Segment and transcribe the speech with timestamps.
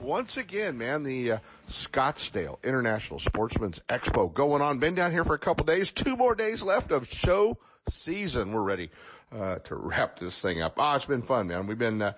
[0.00, 4.78] Once again, man, the uh, Scottsdale International Sportsman's Expo going on.
[4.78, 5.90] Been down here for a couple days.
[5.90, 8.52] Two more days left of show season.
[8.52, 8.90] We're ready
[9.30, 10.74] uh, to wrap this thing up.
[10.78, 11.66] Ah, it's been fun, man.
[11.66, 12.14] We've been uh,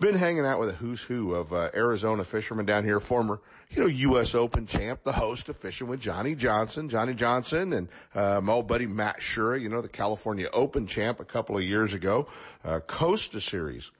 [0.00, 3.82] been hanging out with a who's who of uh, Arizona fishermen down here, former, you
[3.82, 4.34] know, U.S.
[4.34, 8.66] Open champ, the host of Fishing with Johnny Johnson, Johnny Johnson, and uh, my old
[8.66, 12.26] buddy Matt Shura, you know, the California Open champ a couple of years ago,
[12.64, 13.92] uh, Costa Series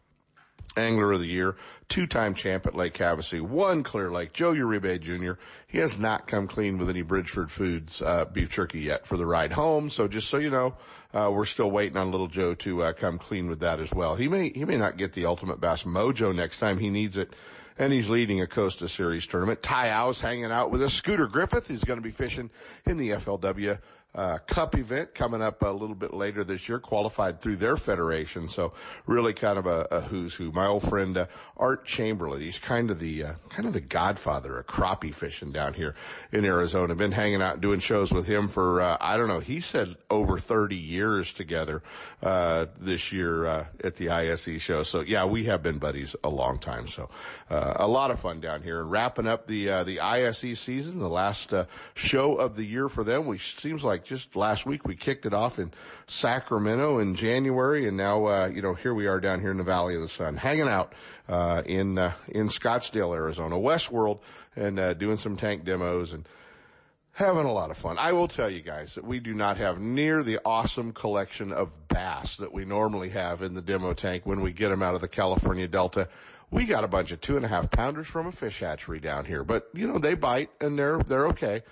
[0.77, 1.56] Angler of the Year,
[1.89, 5.41] two-time champ at Lake Havasu, one Clear Lake, Joe Uribe Jr.
[5.67, 9.27] He has not come clean with any Bridgeford Foods uh, beef jerky yet for the
[9.27, 9.91] ride home.
[9.91, 10.75] So just so you know,
[11.14, 14.17] uh, we're still waiting on little Joe to uh, come clean with that as well.
[14.17, 17.33] He may he may not get the Ultimate Bass Mojo next time he needs it.
[17.79, 19.62] And he's leading a Costa Series tournament.
[19.62, 22.51] Ty Ow's hanging out with a Scooter Griffith, he's going to be fishing
[22.84, 23.79] in the FLW
[24.15, 28.49] uh, Cup event coming up a little bit later this year, qualified through their federation.
[28.49, 28.75] So
[29.07, 30.53] really kind of a, a who's who.
[30.53, 34.59] My old friend uh, Art Chamberlain, he's kind of the uh, kind of the godfather
[34.59, 35.95] of crappie fishing down here
[36.31, 36.95] in Arizona.
[36.95, 39.41] Been hanging out doing shows with him for uh, I don't know.
[39.41, 41.83] He said over 30 years together
[42.23, 44.83] uh, this year uh, at the ISE show.
[44.83, 46.87] So yeah, we have been buddies a long time.
[46.87, 47.09] So
[47.49, 51.55] a lot of fun down here and wrapping up the the ISE season, the last
[51.95, 53.27] show of the year for them.
[53.27, 55.72] Which seems like just last week we kicked it off in
[56.06, 59.64] Sacramento in January, and now uh, you know here we are down here in the
[59.64, 60.95] Valley of the Sun, hanging out
[61.28, 64.20] uh, in uh, in Scottsdale, Arizona, Westworld,
[64.57, 66.27] and uh, doing some tank demos and
[67.12, 67.98] having a lot of fun.
[67.98, 71.89] I will tell you guys that we do not have near the awesome collection of
[71.89, 75.01] bass that we normally have in the demo tank when we get them out of
[75.01, 76.08] the California Delta.
[76.51, 79.24] We got a bunch of two and a half pounders from a fish hatchery down
[79.24, 81.62] here, but you know they bite and they're they're okay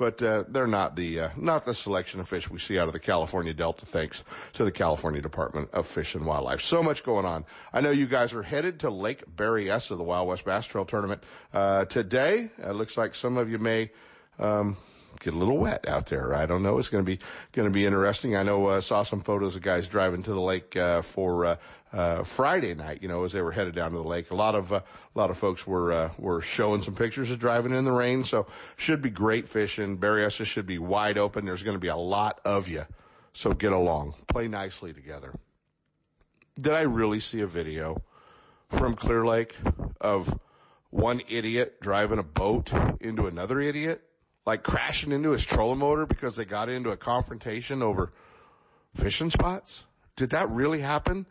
[0.00, 2.94] but uh, they're not the uh, not the selection of fish we see out of
[2.94, 4.24] the California Delta, thanks
[4.54, 6.62] to the California Department of Fish and Wildlife.
[6.62, 7.44] So much going on.
[7.70, 11.22] I know you guys are headed to Lake Berryessa, the Wild West Bass Trail Tournament
[11.52, 12.50] uh, today.
[12.56, 13.90] It looks like some of you may.
[14.38, 14.78] Um,
[15.18, 16.34] get a little wet out there.
[16.34, 16.78] I don't know.
[16.78, 17.18] It's going to be
[17.52, 18.36] going to be interesting.
[18.36, 21.56] I know uh, saw some photos of guys driving to the lake uh, for uh,
[21.92, 23.02] uh, Friday night.
[23.02, 24.80] You know, as they were headed down to the lake, a lot of uh,
[25.14, 28.24] a lot of folks were uh, were showing some pictures of driving in the rain.
[28.24, 28.46] So
[28.76, 29.98] should be great fishing.
[29.98, 31.44] Berryessa should be wide open.
[31.44, 32.86] There's going to be a lot of you.
[33.32, 35.32] So get along, play nicely together.
[36.58, 38.02] Did I really see a video
[38.68, 39.54] from Clear Lake
[40.00, 40.38] of
[40.90, 44.02] one idiot driving a boat into another idiot?
[44.46, 48.12] like crashing into his trolling motor because they got into a confrontation over
[48.94, 49.86] fishing spots?
[50.16, 51.26] Did that really happen?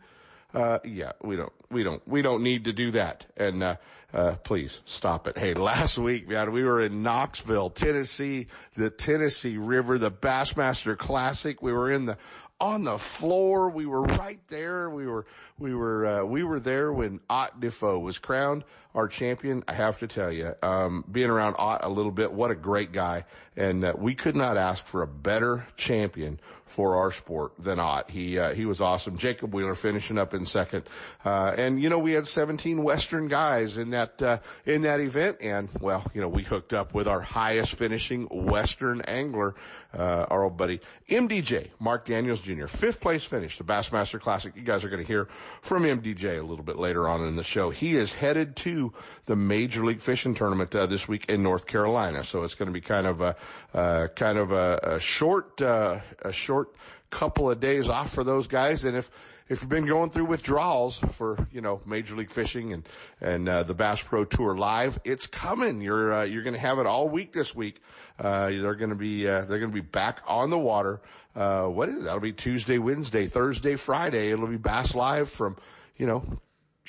[0.54, 3.26] Uh, yeah, we don't, we don't, we don't need to do that.
[3.36, 3.76] And, uh,
[4.12, 5.38] uh, please stop it.
[5.38, 11.62] Hey, last week, man, we were in Knoxville, Tennessee, the Tennessee River, the Bassmaster Classic.
[11.62, 12.18] We were in the,
[12.60, 13.70] on the floor.
[13.70, 14.90] We were right there.
[14.90, 15.26] We were,
[15.60, 19.62] we were, uh, we were there when Ott Defoe was crowned our champion.
[19.68, 22.92] I have to tell you, um, being around Ott a little bit, what a great
[22.92, 23.24] guy.
[23.56, 28.10] And uh, we could not ask for a better champion for our sport than Ott.
[28.10, 29.18] He, uh, he was awesome.
[29.18, 30.84] Jacob Wheeler finishing up in second.
[31.24, 35.38] Uh, and you know, we had 17 Western guys in that, uh, in that event.
[35.42, 39.56] And well, you know, we hooked up with our highest finishing Western angler,
[39.92, 44.54] uh, our old buddy MDJ, Mark Daniels Jr., fifth place finish, the Bassmaster Classic.
[44.54, 45.28] You guys are going to hear
[45.62, 47.70] from MDJ a little bit later on in the show.
[47.70, 48.92] He is headed to
[49.26, 52.24] the Major League Fishing Tournament, uh, this week in North Carolina.
[52.24, 53.36] So it's going to be kind of a,
[53.74, 56.74] uh, kind of a, a short, uh, a short
[57.10, 58.84] couple of days off for those guys.
[58.84, 59.10] And if,
[59.48, 62.88] if you've been going through withdrawals for, you know, Major League Fishing and,
[63.20, 65.80] and, uh, the Bass Pro Tour Live, it's coming.
[65.80, 67.82] You're, uh, you're going to have it all week this week.
[68.18, 71.00] Uh, they're going to be, uh, they're going to be back on the water.
[71.34, 72.04] Uh, what is it?
[72.04, 74.30] That'll be Tuesday, Wednesday, Thursday, Friday.
[74.30, 75.56] It'll be Bass Live from,
[75.96, 76.24] you know,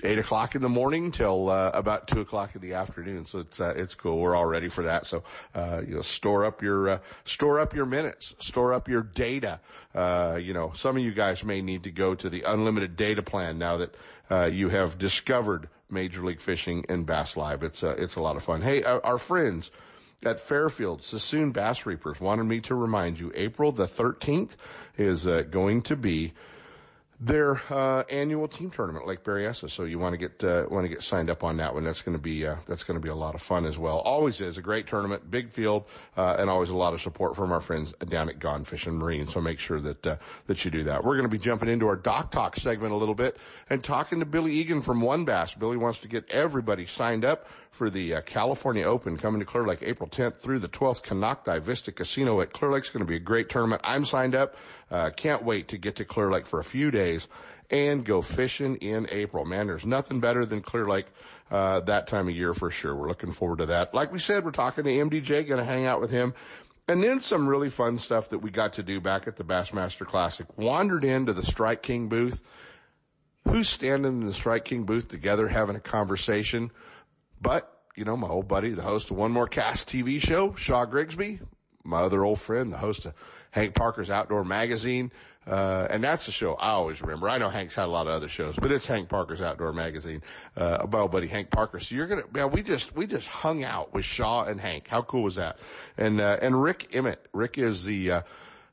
[0.04, 3.26] eight o'clock in the morning till uh, about two o'clock in the afternoon.
[3.26, 4.18] So it's uh, it's cool.
[4.18, 5.06] We're all ready for that.
[5.06, 5.24] So
[5.54, 9.60] uh, you know, store up your uh, store up your minutes, store up your data.
[9.94, 13.22] Uh, you know, some of you guys may need to go to the unlimited data
[13.22, 13.96] plan now that
[14.30, 17.64] uh, you have discovered Major League Fishing and Bass Live.
[17.64, 18.62] It's uh, it's a lot of fun.
[18.62, 19.72] Hey, our friends
[20.26, 24.56] at Fairfield Suisun Bass Reapers wanted me to remind you April the 13th
[24.98, 26.34] is uh, going to be
[27.24, 29.70] their uh, annual team tournament, Lake Berryessa.
[29.70, 31.84] So you want to get uh, want to get signed up on that one.
[31.84, 34.00] That's going to be uh, that's going to be a lot of fun as well.
[34.00, 35.86] Always is a great tournament, big field,
[36.18, 39.28] uh, and always a lot of support from our friends down at Gone Fishing Marine.
[39.28, 41.04] So make sure that uh, that you do that.
[41.04, 43.38] We're going to be jumping into our Doc Talk segment a little bit
[43.70, 45.54] and talking to Billy Egan from WON Bass.
[45.54, 49.66] Billy wants to get everybody signed up for the uh, California Open coming to Clear
[49.66, 51.04] Lake April 10th through the 12th.
[51.04, 53.82] Konocti Vista Casino at Clear Lake is going to be a great tournament.
[53.86, 54.56] I'm signed up.
[55.16, 57.28] Can't wait to get to Clear Lake for a few days
[57.70, 59.46] and go fishing in April.
[59.46, 61.08] Man, there's nothing better than Clear Lake
[61.50, 62.96] uh, that time of year for sure.
[62.96, 63.94] We're looking forward to that.
[63.94, 66.34] Like we said, we're talking to MDJ, going to hang out with him.
[66.88, 70.06] And then some really fun stuff that we got to do back at the Bassmaster
[70.06, 70.46] Classic.
[70.58, 72.42] Wandered into the Strike King booth.
[73.48, 76.72] Who's standing in the Strike King booth together having a conversation?
[77.40, 80.86] But, you know, my old buddy, the host of One More Cast TV show, Shaw
[80.86, 81.40] Grigsby,
[81.84, 83.14] my other old friend, the host of
[83.52, 85.12] Hank Parker's Outdoor Magazine,
[85.48, 87.28] uh, and that's the show I always remember.
[87.28, 90.22] I know Hank's had a lot of other shows, but it's Hank Parker's Outdoor Magazine,
[90.56, 91.80] uh, my buddy Hank Parker.
[91.80, 94.88] So you're gonna, yeah, we just, we just hung out with Shaw and Hank.
[94.88, 95.58] How cool was that?
[95.98, 97.26] And, uh, and Rick Emmett.
[97.34, 98.22] Rick is the, uh,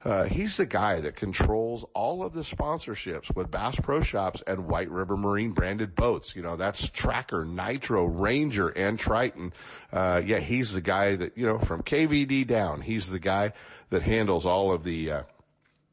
[0.04, 4.69] uh, he's the guy that controls all of the sponsorships with Bass Pro Shops and
[4.69, 6.36] White River Marine branded boats.
[6.36, 9.52] You know, that's Tracker, Nitro, Ranger, and Triton.
[9.92, 13.52] Uh, yeah, he's the guy that, you know, from KVD down, he's the guy
[13.90, 15.23] that handles all of the, uh,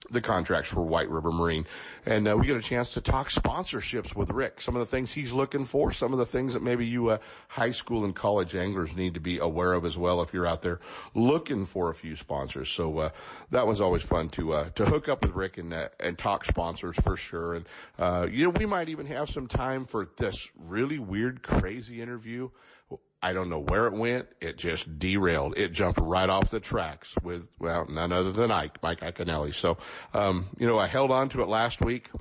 [0.09, 1.65] the contracts for White River Marine.
[2.05, 5.13] And uh, we get a chance to talk sponsorships with Rick, some of the things
[5.13, 8.55] he's looking for, some of the things that maybe you uh, high school and college
[8.55, 10.79] anglers need to be aware of as well if you're out there
[11.15, 12.69] looking for a few sponsors.
[12.69, 13.09] So uh,
[13.49, 16.45] that was always fun to uh, to hook up with Rick and uh, and talk
[16.45, 17.55] sponsors for sure.
[17.55, 17.65] And
[17.97, 22.49] uh, you know, we might even have some time for this really weird, crazy interview
[23.25, 24.27] I don't know where it went.
[24.39, 25.57] It just derailed.
[25.57, 29.51] It jumped right off the tracks with, well, none other than Ike, Mike Iaconelli.
[29.51, 29.79] So,
[30.13, 32.11] um, you know, I held on to it last week.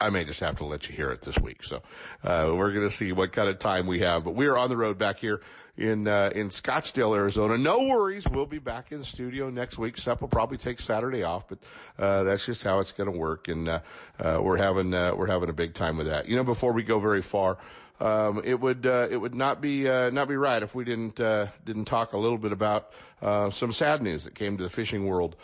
[0.00, 1.62] I may just have to let you hear it this week.
[1.62, 1.82] So,
[2.24, 4.68] uh, we're going to see what kind of time we have, but we are on
[4.68, 5.42] the road back here
[5.76, 7.56] in, uh, in Scottsdale, Arizona.
[7.56, 8.26] No worries.
[8.26, 9.96] We'll be back in the studio next week.
[9.96, 11.58] Sep will probably take Saturday off, but,
[12.00, 13.46] uh, that's just how it's going to work.
[13.46, 13.80] And, uh,
[14.18, 16.28] uh, we're having, uh, we're having a big time with that.
[16.28, 17.58] You know, before we go very far,
[18.00, 21.20] um, it would uh, it would not be uh, not be right if we didn't
[21.20, 24.70] uh, didn't talk a little bit about uh, some sad news that came to the
[24.70, 25.36] fishing world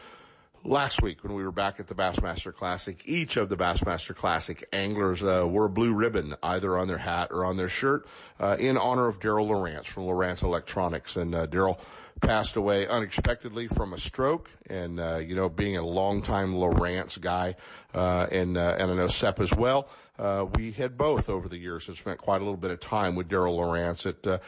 [0.65, 3.01] last week when we were back at the Bassmaster Classic.
[3.05, 7.29] Each of the Bassmaster Classic anglers uh, wore a blue ribbon either on their hat
[7.31, 8.07] or on their shirt
[8.41, 11.79] uh, in honor of Darrell Lowrance from Lowrance Electronics, and Darrell
[12.21, 14.51] passed away unexpectedly from a stroke.
[14.69, 17.57] And, uh, you know, being a longtime Lowrance guy,
[17.95, 19.89] uh, and, and I know Sep as well,
[20.19, 23.15] uh, we had both over the years have spent quite a little bit of time
[23.15, 24.39] with Darrell Lowrance at, uh,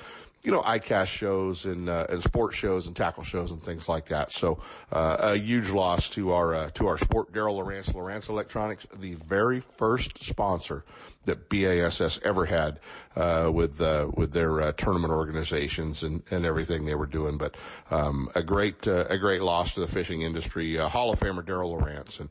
[0.43, 4.07] you know, ICAST shows and, uh, and sports shows and tackle shows and things like
[4.07, 4.33] that.
[4.33, 4.61] So,
[4.91, 7.33] uh, a huge loss to our, uh, to our sport.
[7.33, 10.85] Darrell Lowrance, Lowrance Electronics, the very first sponsor
[11.27, 12.81] that BASS ever had,
[13.15, 13.81] uh, with,
[14.17, 17.37] with their, tournament organizations and, and everything they were doing.
[17.37, 17.57] But,
[17.91, 20.77] um, a great, a great loss to the fishing industry.
[20.77, 22.21] Hall of Famer Daryl Lowrance.
[22.21, 22.31] And,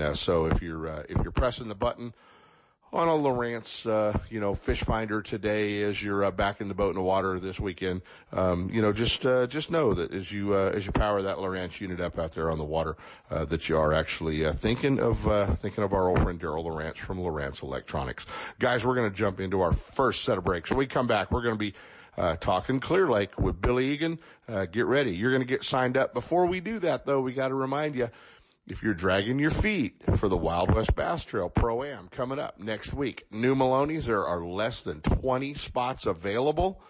[0.00, 2.14] and, so if you're, if you're pressing the button,
[2.92, 6.74] on a Lowrance, uh, you know, fish finder today as you're uh, back in the
[6.74, 8.02] boat in the water this weekend.
[8.32, 11.38] Um, you know, just uh, just know that as you uh, as you power that
[11.38, 12.96] Lowrance unit up out there on the water,
[13.30, 15.20] uh, that you are actually uh, thinking of
[15.58, 18.26] thinking of our old friend Darrell Lowrance from Lowrance Electronics.
[18.58, 20.70] Guys, we're going to jump into our first set of breaks.
[20.70, 21.74] When we come back, we're going to be
[22.18, 24.18] uh, talking Clear Lake with Billy Egan.
[24.48, 25.12] Uh, get ready.
[25.12, 26.12] You're going to get signed up.
[26.12, 28.10] Before we do that, though, we got to remind you
[28.66, 32.60] if you're dragging your feet for the Wild West Bass Trail Pro Am coming up
[32.60, 36.80] next week, New Melones, there are less than 20 spots available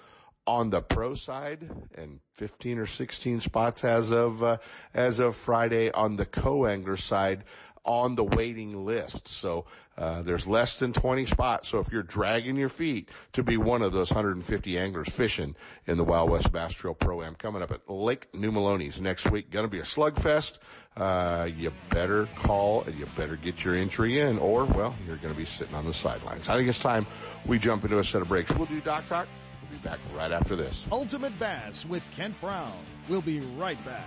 [0.47, 4.59] on the pro side and 15 or 16 spots as of, uh,
[4.93, 7.45] as of Friday on the co-angler side
[7.85, 9.29] on the waiting list.
[9.29, 9.67] So
[9.99, 11.69] uh, there's less than 20 spots.
[11.69, 15.55] So if you're dragging your feet to be one of those 150 anglers fishing
[15.87, 19.31] in the Wild West Bass Trail Pro Am coming up at Lake New Melones next
[19.31, 20.59] week, going to be a slugfest.
[20.97, 25.33] Uh, you better call and you better get your entry in, or well, you're going
[25.33, 26.49] to be sitting on the sidelines.
[26.49, 27.07] I think it's time
[27.47, 28.53] we jump into a set of breaks.
[28.53, 29.27] We'll do Doc Talk.
[29.63, 30.87] We'll be back right after this.
[30.93, 32.73] Ultimate Bass with Kent Brown.
[33.09, 34.07] We'll be right back.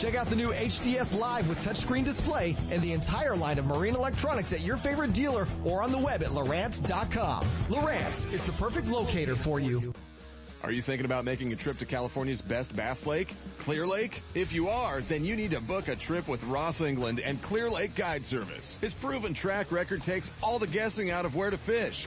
[0.00, 3.94] Check out the new HDS Live with touchscreen display and the entire line of marine
[3.94, 7.44] electronics at your favorite dealer or on the web at Lowrance.com.
[7.68, 9.92] Lowrance is the perfect locator for you.
[10.62, 14.22] Are you thinking about making a trip to California's best bass lake, Clear Lake?
[14.34, 17.68] If you are, then you need to book a trip with Ross England and Clear
[17.68, 18.78] Lake Guide Service.
[18.80, 22.06] His proven track record takes all the guessing out of where to fish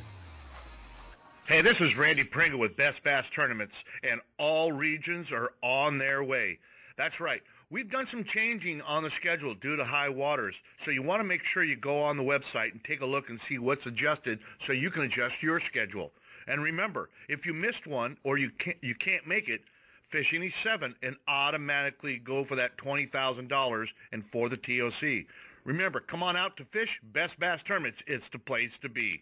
[1.51, 3.73] Hey, this is Randy Pringle with Best Bass Tournaments,
[4.09, 6.57] and all regions are on their way.
[6.97, 7.41] That's right.
[7.69, 10.55] We've done some changing on the schedule due to high waters,
[10.85, 13.25] so you want to make sure you go on the website and take a look
[13.27, 16.11] and see what's adjusted so you can adjust your schedule.
[16.47, 19.59] And remember, if you missed one or you can't, you can't make it,
[20.09, 25.27] fish any seven and automatically go for that $20,000 and for the TOC.
[25.65, 27.97] Remember, come on out to fish Best Bass Tournaments.
[28.07, 29.21] It's the place to be.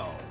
[0.01, 0.30] well.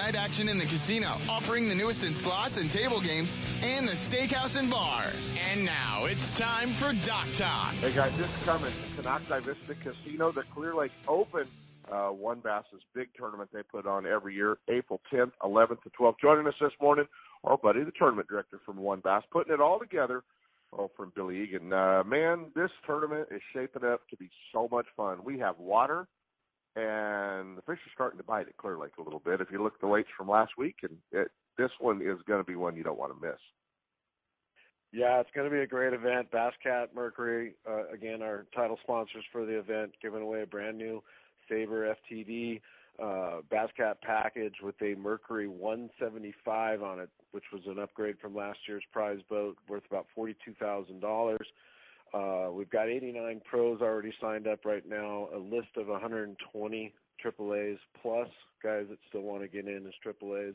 [0.00, 3.92] night action in the casino, offering the newest in slots and table games, and the
[3.92, 5.04] steakhouse and bar.
[5.50, 7.74] And now it's time for Doc Talk.
[7.74, 8.72] Hey guys, is coming.
[8.96, 11.46] Konocti Vista Casino, the Clear Lake Open,
[11.92, 16.14] uh, WON Bass's big tournament they put on every year, April 10th, 11th, to 12th.
[16.18, 17.06] Joining us this morning,
[17.44, 20.22] our buddy, the tournament director from WON Bass, putting it all together.
[20.72, 21.72] Oh, from Billy Egan.
[21.72, 25.18] Uh, man, this tournament is shaping up to be so much fun.
[25.24, 26.06] We have water,
[26.76, 29.40] and the fish are starting to bite at Clear Lake a little bit.
[29.40, 32.40] If you look at the weights from last week, and it, this one is going
[32.40, 33.38] to be one you don't want to miss.
[34.92, 36.30] Yeah, it's going to be a great event.
[36.32, 41.02] Basscat Mercury, uh, again, our title sponsors for the event, giving away a brand new
[41.48, 42.60] Saber FTD
[43.00, 48.58] uh, Basscat package with a Mercury 175 on it, which was an upgrade from last
[48.68, 51.46] year's prize boat, worth about forty-two thousand dollars.
[52.12, 57.78] Uh, we've got 89 pros already signed up right now, a list of 120 AAAs
[58.02, 58.28] plus
[58.62, 60.54] guys that still want to get in as AAAs.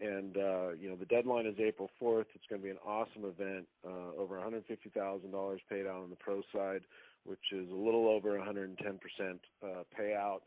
[0.00, 2.26] And, uh, you know, the deadline is April 4th.
[2.34, 3.66] It's going to be an awesome event.
[3.84, 6.82] Uh, over $150,000 paid out on the pro side,
[7.24, 9.66] which is a little over 110% uh,
[9.98, 10.40] payout.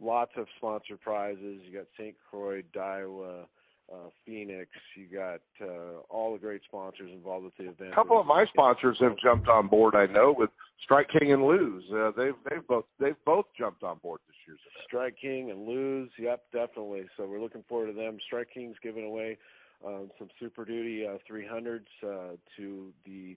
[0.00, 1.60] Lots of sponsor prizes.
[1.64, 2.14] You got St.
[2.30, 3.46] Croix, Daiwa,
[3.92, 4.70] uh, Phoenix.
[4.96, 7.92] You got uh, all the great sponsors involved with the event.
[7.92, 9.94] A couple of my sponsors have jumped on board.
[9.94, 10.50] I know with
[10.82, 11.84] Strike King and Lew's.
[11.92, 14.84] Uh, they've they've both they've both jumped on board this year's event.
[14.86, 16.10] Strike King and Lew's.
[16.18, 17.06] Yep, definitely.
[17.16, 18.18] So we're looking forward to them.
[18.26, 19.38] Strike King's giving away
[19.86, 23.36] um, some Super Duty uh, 300s uh, to the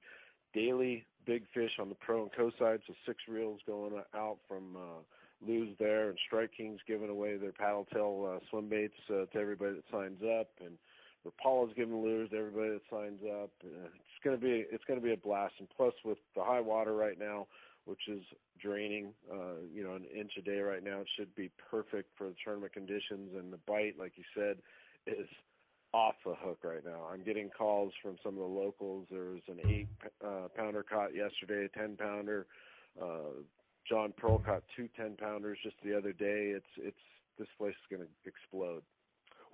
[0.53, 4.75] daily big fish on the pro and co side, so six reels going out from
[4.75, 5.01] uh,
[5.45, 9.37] Lew's there, and Strike King's giving away their paddle tail uh, swim baits uh, to
[9.39, 10.77] everybody that signs up, and
[11.25, 13.51] Rapala's giving lures to everybody that signs up.
[13.63, 16.95] Uh, it's gonna be it's gonna be a blast, and plus with the high water
[16.95, 17.47] right now,
[17.85, 18.21] which is
[18.61, 22.27] draining, uh, you know, an inch a day right now, it should be perfect for
[22.27, 24.57] the tournament conditions, and the bite, like you said,
[25.07, 25.27] is
[25.93, 27.07] off the hook right now.
[27.11, 29.07] I'm getting calls from some of the locals.
[29.11, 29.87] There was an eight
[30.25, 32.45] uh, pounder caught yesterday, a ten pounder.
[33.01, 33.41] Uh,
[33.87, 36.53] John Pearl caught two ten pounders just the other day.
[36.55, 36.97] It's it's
[37.37, 38.83] this place is going to explode.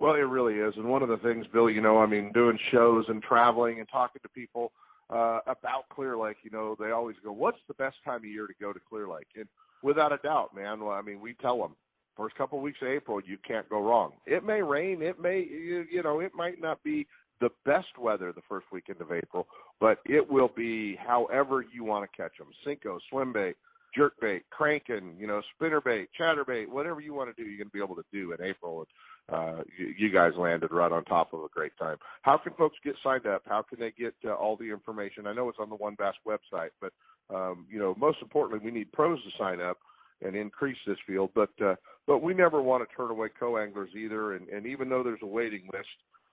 [0.00, 2.58] Well, it really is, and one of the things, Bill, you know, I mean, doing
[2.70, 4.70] shows and traveling and talking to people
[5.10, 8.46] uh, about Clear Lake, you know, they always go, "What's the best time of year
[8.46, 9.46] to go to Clear Lake?" And
[9.82, 11.74] without a doubt, man, well, I mean, we tell them
[12.18, 14.12] first couple of weeks of April, you can't go wrong.
[14.26, 17.06] It may rain, it may, you, you know, it might not be
[17.40, 19.46] the best weather the first weekend of April,
[19.80, 22.48] but it will be however you want to catch them.
[22.66, 23.54] Senko, swim bait,
[23.94, 27.58] jerk bait, cranking, you know, spinner bait, chatter bait, whatever you want to do, you're
[27.58, 28.84] going to be able to do in April.
[29.28, 29.62] And uh,
[29.96, 31.96] you, guys landed right on top of a great time.
[32.22, 33.42] How can folks get signed up?
[33.46, 35.26] How can they get uh, all the information?
[35.26, 36.92] I know it's on the WON Bass website, but
[37.34, 39.78] um, you know, most importantly, we need pros to sign up
[40.22, 41.30] and increase this field.
[41.34, 41.74] But uh,
[42.06, 44.34] but we never want to turn away co-anglers either.
[44.34, 45.88] And, and even though there's a waiting list,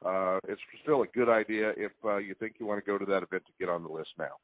[0.05, 3.05] uh, it's still a good idea if uh, you think you want to go to
[3.05, 4.35] that event to get on the list now.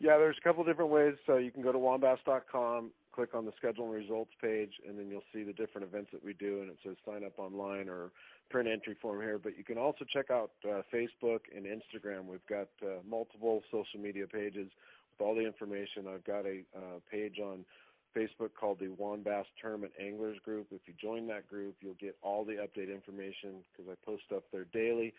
[0.00, 1.14] Yeah, there's a couple different ways.
[1.26, 5.08] So you can go to wonbass.com, click on the schedule and results page, and then
[5.08, 8.12] you'll see the different events that we do, and it says sign up online or
[8.48, 9.38] print entry form here.
[9.38, 12.26] But you can also check out uh, Facebook and Instagram.
[12.26, 14.70] We've got uh, multiple social media pages
[15.18, 16.06] with all the information.
[16.08, 17.64] I've got a uh, page on
[18.16, 20.68] Facebook called the WON Bass Tournament Anglers Group.
[20.70, 24.44] If you join that group, you'll get all the update information because I post up
[24.52, 25.12] there daily.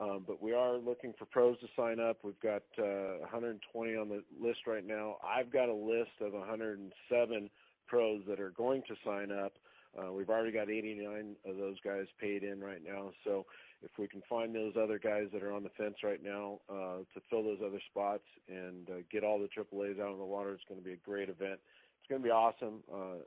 [0.00, 2.18] Um, but we are looking for pros to sign up.
[2.24, 5.16] We've got uh, 120 on the list right now.
[5.24, 7.50] I've got a list of 107
[7.86, 9.52] pros that are going to sign up.
[9.96, 13.12] Uh, we've already got 89 of those guys paid in right now.
[13.22, 13.46] So
[13.82, 16.98] if we can find those other guys that are on the fence right now uh,
[17.14, 20.52] to fill those other spots and uh, get all the AAA's out on the water,
[20.52, 21.60] it's going to be a great event
[22.04, 22.82] it's going to be awesome.
[22.92, 23.24] Uh,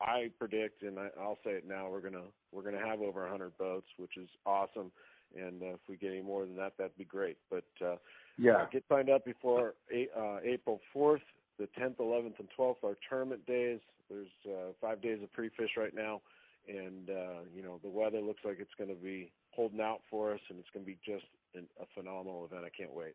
[0.00, 3.56] I predict, and I, I'll say it now, we're gonna we're gonna have over 100
[3.58, 4.92] boats, which is awesome.
[5.36, 7.36] And uh, if we get any more than that, that'd be great.
[7.50, 7.96] But uh,
[8.38, 11.20] yeah, uh, get signed up before uh, April 4th,
[11.58, 13.80] the 10th, 11th, and 12th are tournament days.
[14.08, 16.20] There's uh, five days of pre-fish right now,
[16.68, 20.32] and uh, you know the weather looks like it's going to be holding out for
[20.32, 22.64] us, and it's going to be just an, a phenomenal event.
[22.64, 23.14] I can't wait.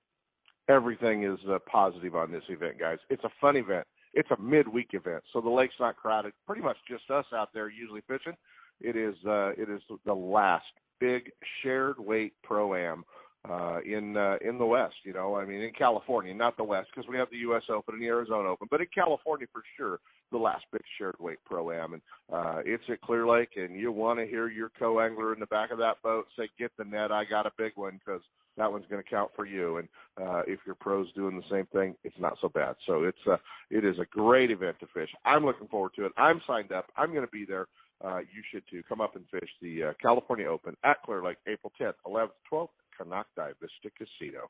[0.68, 2.98] Everything is uh, positive on this event, guys.
[3.10, 6.32] It's a fun event it's a midweek event, so the lake's not crowded.
[6.48, 8.34] Pretty much just us out there usually fishing.
[8.80, 10.66] It is uh, it is the last
[11.00, 11.32] big
[11.62, 13.04] shared weight pro am
[13.50, 14.96] uh, in uh, in the West.
[15.04, 17.64] You know, I mean, in California, not the West, because we have the U.S.
[17.70, 20.00] Open and the Arizona Open, but in California for sure,
[20.32, 22.02] the last big shared weight pro am, and
[22.34, 25.46] uh, it's at Clear Lake, and you want to hear your co angler in the
[25.48, 28.22] back of that boat say, "Get the net, I got a big one," because
[28.58, 29.78] that one's going to count for you.
[29.78, 29.88] And
[30.22, 32.76] uh, if your pros doing the same thing, it's not so bad.
[32.88, 33.38] So it's uh,
[33.70, 35.10] it is a great event to fish.
[35.26, 36.14] I'm looking forward to it.
[36.18, 36.88] I'm signed up.
[36.98, 37.68] I'm going to be there.
[38.04, 38.84] Uh, you should too.
[38.88, 42.70] Come up and fish the uh, California Open at Clear Lake, April 10th, 11th, 12th,
[43.00, 44.48] Konocti Vista Casino.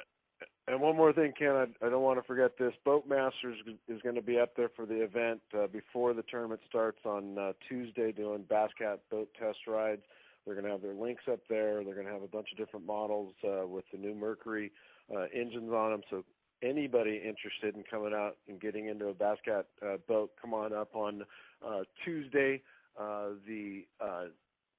[0.68, 2.74] And one more thing, Ken, I, I don't want to forget this.
[2.84, 6.62] Boat Masters is going to be up there for the event uh, before the tournament
[6.68, 10.02] starts on uh, Tuesday, doing Basscat boat test rides.
[10.46, 11.84] They're going to have their links up there.
[11.84, 14.72] They're going to have a bunch of different models uh, with the new Mercury
[15.16, 16.02] uh, engines on them.
[16.10, 16.24] So
[16.64, 20.96] anybody interested in coming out and getting into a Basscat uh, boat, come on up
[20.96, 21.24] on
[21.66, 22.62] uh, Tuesday,
[22.98, 24.26] the uh,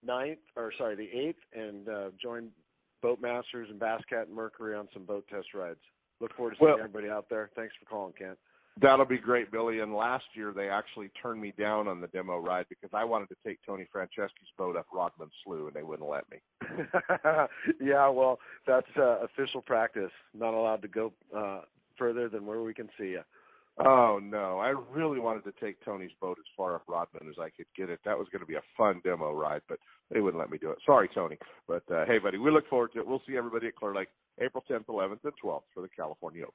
[0.07, 2.48] 9th, or sorry, the 8th, and uh, join
[3.02, 5.79] Boat Masters and Basscat and Mercury on some boat test rides.
[6.20, 7.50] Look forward to seeing well, everybody out there.
[7.55, 8.38] Thanks for calling, Kent.
[8.81, 9.81] That'll be great, Billy.
[9.81, 13.29] And last year they actually turned me down on the demo ride because I wanted
[13.31, 16.38] to take Tony Franceschi's boat up Rodman Slough, and they wouldn't let me.
[17.81, 20.11] yeah, well, that's uh, official practice.
[20.35, 21.61] Not allowed to go uh,
[21.98, 23.22] further than where we can see you.
[23.78, 27.50] Oh no, I really wanted to take Tony's boat as far up Rodman as I
[27.50, 28.00] could get it.
[28.06, 29.78] That was going to be a fun demo ride, but
[30.10, 30.78] they wouldn't let me do it.
[30.86, 31.36] Sorry, Tony.
[31.68, 33.06] But uh, hey, buddy, we look forward to it.
[33.06, 34.08] We'll see everybody at Clear Lake
[34.40, 36.54] April 10th, 11th, and 12th for the California Open.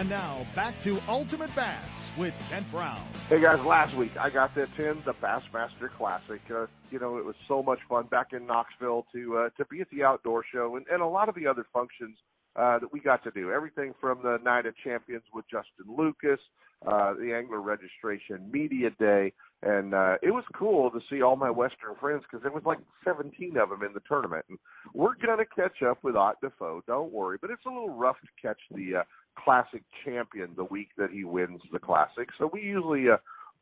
[0.00, 3.06] And now back to Ultimate Bass with Kent Brown.
[3.28, 6.40] Hey guys, last week I got to attend the Bassmaster Classic.
[6.50, 9.82] Uh, you know, it was so much fun back in Knoxville to uh, to be
[9.82, 12.16] at the outdoor show and, and a lot of the other functions
[12.56, 13.52] uh, that we got to do.
[13.52, 16.40] Everything from the Night of Champions with Justin Lucas,
[16.86, 21.50] uh, the Angler Registration Media Day, and uh, it was cool to see all my
[21.50, 24.44] Western friends because there was like 17 of them in the tournament.
[24.48, 24.58] And
[24.94, 27.38] we're gonna catch up with Ott Defoe, don't worry.
[27.40, 29.02] But it's a little rough to catch the uh,
[29.36, 33.10] Classic champion the week that he wins the Classic, so we usually.
[33.10, 33.16] Uh,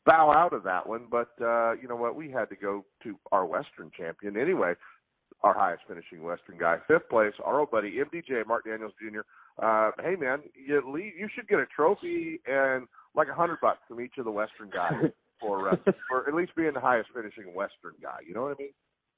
[0.07, 2.17] bow out of that one, but uh, you know what?
[2.17, 4.73] We had to go to our Western champion anyway
[5.43, 6.79] our highest finishing Western guy.
[6.89, 9.21] Fifth place, our old buddy MDJ Mark Daniels Jr.
[9.63, 12.87] Uh, hey man, you lead, you should get a trophy and
[13.19, 15.77] like a hundred bucks from each of the Western guys for uh,
[16.09, 18.19] for at least being the highest finishing Western guy.
[18.27, 18.73] You know what I mean?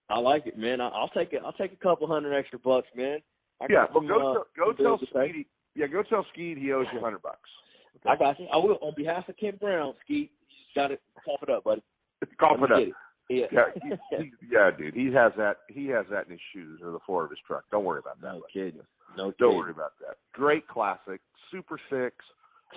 [0.09, 0.81] I like it, man.
[0.81, 1.43] I'll take it.
[1.45, 3.19] I'll take a couple hundred extra bucks, man.
[3.61, 5.31] I yeah, well, some, go uh, go tell bills to pay.
[5.31, 5.47] Skeet.
[5.77, 7.49] Yeah, go tell Skeet he owes you a hundred bucks.
[8.09, 8.47] I got you.
[8.53, 10.31] I will on behalf of Kim Brown, Skeet.
[10.75, 11.01] Got it.
[11.25, 11.83] Cough it up, buddy.
[12.41, 12.81] Cough it up.
[12.81, 12.93] it.
[13.29, 13.47] Yeah.
[13.53, 14.95] Yeah, he, he, yeah, dude.
[14.95, 15.59] He has that.
[15.69, 17.63] He has that in his shoes or the floor of his truck.
[17.71, 18.35] Don't worry about that.
[18.35, 18.53] no buddy.
[18.53, 18.81] kidding.
[19.17, 19.57] No Don't kidding.
[19.59, 20.17] worry about that.
[20.33, 21.21] Great classic,
[21.53, 22.17] Super Six.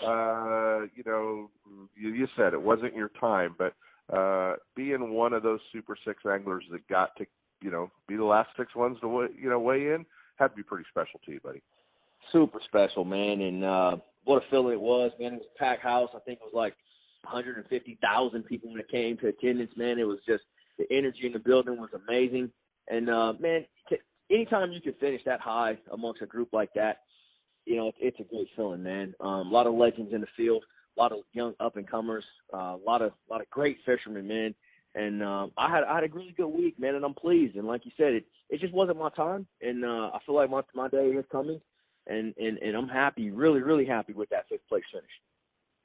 [0.02, 1.50] Uh, you know,
[1.96, 3.74] you, you said it wasn't your time, but
[4.16, 7.26] uh, being one of those Super Six anglers that got to,
[7.62, 10.56] you know, be the last six ones to weigh, you know weigh in had to
[10.56, 11.62] be pretty special to you, buddy.
[12.32, 13.42] Super special, man.
[13.42, 15.34] And uh what a feeling it was, man.
[15.34, 16.10] It was a packed house.
[16.16, 16.74] I think it was like
[17.24, 20.00] 150,000 people when it came to attendance, man.
[20.00, 20.44] It was just
[20.78, 22.50] the energy in the building was amazing.
[22.90, 23.98] And uh man, t-
[24.32, 27.00] anytime you can finish that high amongst a group like that,
[27.66, 29.14] you know, it's, it's a great feeling, man.
[29.20, 30.64] Um, a lot of legends in the field,
[30.98, 33.78] a lot of young up and comers, uh, a lot of a lot of great
[33.86, 34.56] fishermen, man.
[34.96, 37.56] And um, I had I had a really good week, man, and I'm pleased.
[37.56, 40.50] And like you said, it it just wasn't my time, and uh, I feel like
[40.50, 41.60] my my day is coming,
[42.08, 45.10] and and and I'm happy, really really happy with that fifth place finish.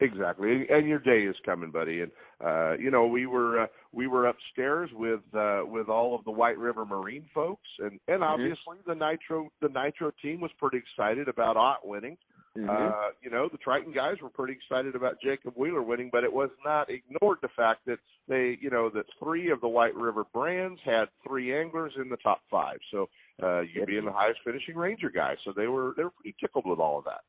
[0.01, 2.03] Exactly, and your day is coming, buddy.
[2.03, 2.13] And
[2.45, 6.31] uh, you know, we were uh, we were upstairs with uh, with all of the
[6.31, 11.27] White River Marine folks, and and obviously the Nitro the Nitro team was pretty excited
[11.29, 12.17] about Ott winning.
[12.57, 16.33] Uh, you know, the Triton guys were pretty excited about Jacob Wheeler winning, but it
[16.33, 20.25] was not ignored the fact that they, you know, that three of the White River
[20.33, 22.79] brands had three anglers in the top five.
[22.91, 23.09] So
[23.43, 26.37] uh, you'd be in the highest finishing Ranger guy, so they were they were pretty
[26.41, 27.21] tickled with all of that.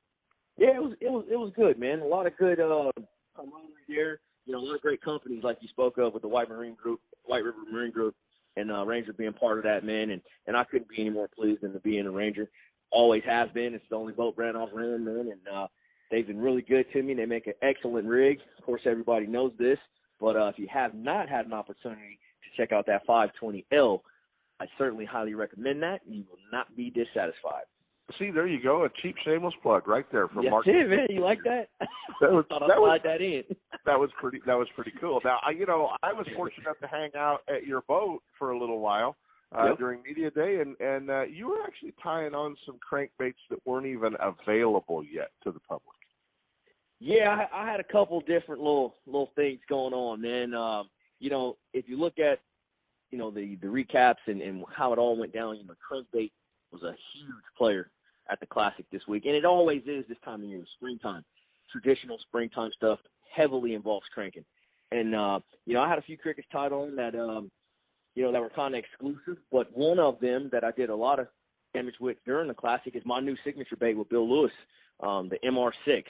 [0.60, 2.00] Yeah, it was it was it was good, man.
[2.00, 2.92] A lot of good uh
[3.88, 4.20] there.
[4.46, 6.76] You know, a lot of great companies like you spoke of with the White Marine
[6.76, 8.16] Group, White River Marine Group,
[8.56, 10.10] and uh, Ranger being part of that, man.
[10.10, 12.50] And and I couldn't be any more pleased than to be in a Ranger.
[12.92, 13.74] Always has been.
[13.74, 15.68] It's the only boat brand I've ran, man, and uh,
[16.12, 17.14] they've been really good to me.
[17.14, 18.40] They make an excellent rig.
[18.58, 19.78] Of course, everybody knows this,
[20.20, 24.02] but uh, if you have not had an opportunity to check out that 520L,
[24.60, 26.00] I certainly highly recommend that.
[26.08, 27.66] You will not be dissatisfied.
[28.18, 30.68] See, there you go, a cheap shameless plug right there from Yes, Mark.
[30.68, 31.08] it, man.
[31.10, 31.68] You like that?
[32.22, 33.44] That was- Thought that I'd was- slide that in.
[33.86, 35.20] that was pretty that was pretty cool.
[35.24, 38.52] Now, I, you know, I was fortunate enough to hang out at your boat for
[38.52, 39.16] a little while
[39.58, 39.78] uh, Yep.
[39.78, 43.86] during media day, and and uh, you were actually tying on some crankbaits that weren't
[43.86, 45.84] even available yet to the public.
[47.00, 50.54] Yeah, I, I had a couple different little little things going on, man.
[50.54, 52.40] Um, you know, if you look at
[53.12, 56.32] you know the the recaps and, and how it all went down, you know, crankbait
[56.72, 57.90] was a huge player
[58.30, 61.24] at the classic this week, and it always is this time of year, springtime.
[61.72, 63.00] Traditional springtime stuff
[63.36, 64.46] heavily involves cranking,
[64.92, 67.52] and uh, you know, I had a few crickets tied on that um,
[68.16, 70.96] you know that were kind of exclusive, but one of them that I did a
[70.96, 71.28] lot of
[71.74, 74.52] damage with during the classic is my new signature bait with Bill Lewis,
[75.02, 76.04] um, the MR6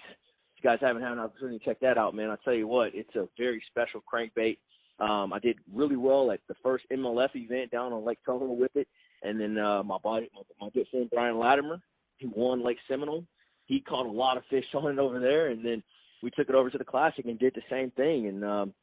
[0.60, 2.67] if you guys haven't had an opportunity to check that out, man, I tell you
[2.67, 4.58] what, it's a very special crankbait.
[4.99, 8.75] Um, I did really well at the first MLF event down on Lake Toho with
[8.75, 8.88] it,
[9.23, 11.79] and then uh, my body, my, my good friend Brian Latimer,
[12.19, 13.25] he won Lake Seminole.
[13.65, 15.82] He caught a lot of fish on it over there, and then
[16.21, 18.27] we took it over to the Classic and did the same thing.
[18.27, 18.73] And um,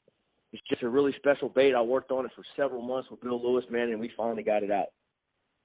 [0.53, 1.75] it's just a really special bait.
[1.77, 4.63] I worked on it for several months with Bill Lewis, man, and we finally got
[4.63, 4.87] it out.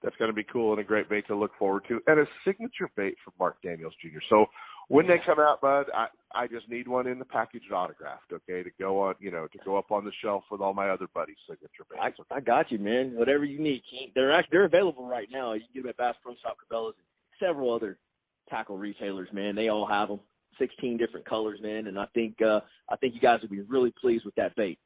[0.04, 2.26] That's going to be cool and a great bait to look forward to, and a
[2.46, 4.18] signature bait from Mark Daniels Jr.
[4.30, 4.48] So
[4.88, 8.64] when they come out, Bud, I I just need one in the package autographed, okay,
[8.64, 11.08] to go on, you know, to go up on the shelf with all my other
[11.14, 12.20] buddies' signature I, baits.
[12.32, 13.14] I got you, man.
[13.16, 14.12] Whatever you need, Keith.
[14.16, 15.54] They're actually they're available right now.
[15.54, 17.06] You can get them at Bass Pro Shop, Cabela's, and
[17.42, 17.98] several other
[18.50, 19.28] tackle retailers.
[19.34, 20.20] Man, they all have them.
[20.60, 21.88] Sixteen different colors, man.
[21.88, 24.78] And I think uh I think you guys would be really pleased with that bait.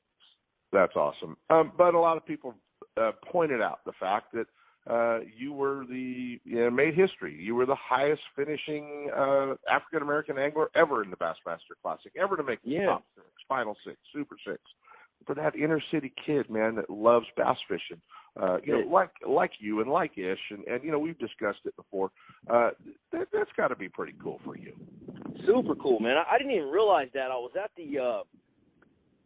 [0.71, 1.35] That's awesome.
[1.49, 2.53] Um, but a lot of people
[2.97, 4.45] uh, pointed out the fact that
[4.89, 7.35] uh, you were the you know, made history.
[7.41, 12.37] You were the highest finishing uh, African American angler ever in the Bassmaster Classic, ever
[12.37, 12.85] to make the Yeah.
[12.87, 14.59] top six, final six, super six.
[15.25, 18.01] For that inner city kid, man, that loves bass fishing,
[18.39, 21.59] uh, you know, like like you and like Ish, and, and you know we've discussed
[21.65, 22.11] it before.
[22.47, 22.71] Uh,
[23.11, 24.73] that, that's got to be pretty cool for you.
[25.47, 26.15] super cool, man.
[26.17, 27.31] I, I didn't even realize that.
[27.31, 28.23] I was at the uh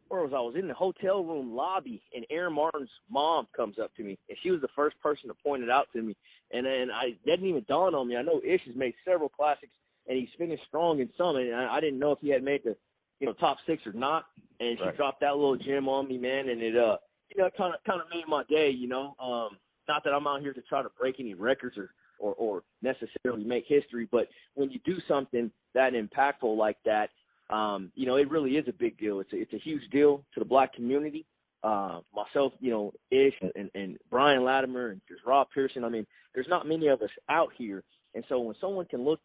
[0.09, 0.37] where was I?
[0.37, 4.17] I was in the hotel room lobby, and Aaron Martens' mom comes up to me,
[4.27, 6.15] and she was the first person to point it out to me.
[6.51, 8.17] And then I didn't even dawn on me.
[8.17, 9.71] I know Ish has made several classics,
[10.07, 12.61] and he's finished strong in some, and I, I didn't know if he had made
[12.63, 12.75] the
[13.19, 14.25] you know top six or not.
[14.59, 14.95] And she Right.
[14.97, 16.97] dropped that little gem on me, man, and it uh
[17.29, 18.69] you know kind of kind of made my day.
[18.69, 21.91] You know, um, not that I'm out here to try to break any records or
[22.19, 27.09] or, or necessarily make history, but when you do something that impactful like that,
[27.49, 29.21] um, you know, it really is a big deal.
[29.21, 31.25] It's a, it's a huge deal to the black community.
[31.63, 35.83] Uh, myself, you know, Ish and, and Brian Latimer and there's Rob Pearson.
[35.85, 37.83] I mean, there's not many of us out here.
[38.15, 39.19] And so when someone can look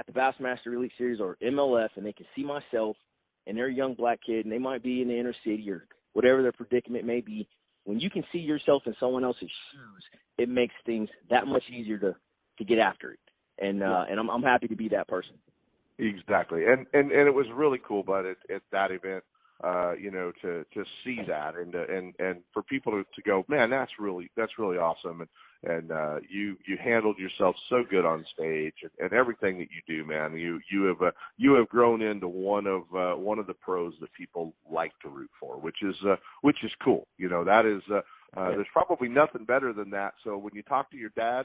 [0.00, 2.96] at the Bassmaster Elite Series or MLF and they can see myself
[3.46, 5.84] and they're a young black kid and they might be in the inner city or
[6.14, 7.46] whatever their predicament may be,
[7.84, 10.04] when you can see yourself in someone else's shoes,
[10.38, 12.16] it makes things that much easier to,
[12.58, 13.18] to get after it.
[13.58, 15.34] And, uh, and I'm, I'm happy to be that person.
[15.98, 19.22] Exactly, and and and it was really cool, but at, at that event,
[19.62, 23.44] uh, you know, to to see that and and and for people to, to go,
[23.48, 25.28] man, that's really that's really awesome, and
[25.62, 29.82] and uh, you you handled yourself so good on stage, and, and everything that you
[29.86, 33.46] do, man, you you have uh, you have grown into one of uh, one of
[33.46, 37.06] the pros that people like to root for, which is uh, which is cool.
[37.18, 38.00] You know, that is uh,
[38.38, 40.14] uh, there's probably nothing better than that.
[40.24, 41.44] So when you talk to your dad,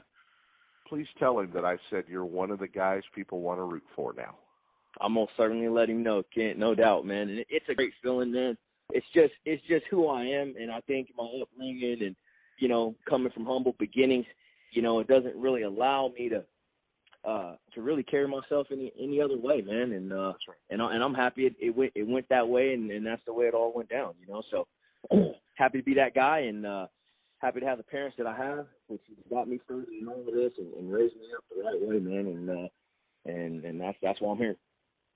[0.88, 3.84] please tell him that I said you're one of the guys people want to root
[3.94, 4.36] for now.
[5.00, 7.28] I'm gonna certainly let him know, Kent, no doubt, man.
[7.28, 8.56] And it's a great feeling, man.
[8.90, 12.16] It's just it's just who I am, and I think my upbringing and
[12.58, 14.26] you know coming from humble beginnings,
[14.72, 16.44] you know, it doesn't really allow me to
[17.28, 19.92] uh to really carry myself any any other way, man.
[19.92, 20.32] And uh
[20.70, 23.22] and I, and I'm happy it, it went it went that way, and and that's
[23.26, 24.42] the way it all went down, you know.
[24.50, 24.66] So
[25.54, 26.86] happy to be that guy, and uh
[27.38, 30.34] happy to have the parents that I have, which got me through and all of
[30.34, 32.26] this, and, and raised me up the right way, man.
[32.26, 32.68] And uh
[33.24, 34.56] and and that's that's why I'm here.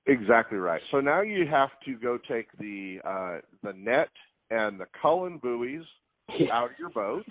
[0.07, 0.81] Exactly right.
[0.91, 4.09] So now you have to go take the uh, the net
[4.51, 5.85] and the Cullen buoys
[6.53, 7.25] out of your boat,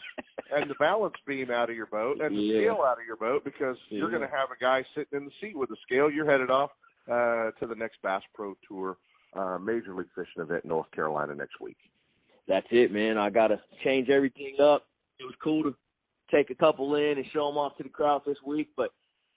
[0.54, 2.60] and the balance beam out of your boat, and the Yeah.
[2.62, 5.32] scale out of your boat because you're going to have a guy sitting in the
[5.42, 6.10] seat with the scale.
[6.12, 6.72] You're headed off
[7.10, 8.98] uh, to the next Bass Pro Tour
[9.36, 11.78] uh, Major League Fishing event in North Carolina next week.
[12.48, 13.18] that's it, man.
[13.18, 14.86] I gotta change everything up.
[15.20, 15.76] It was cool to
[16.32, 18.92] take a couple in and show them off to the crowd this week, but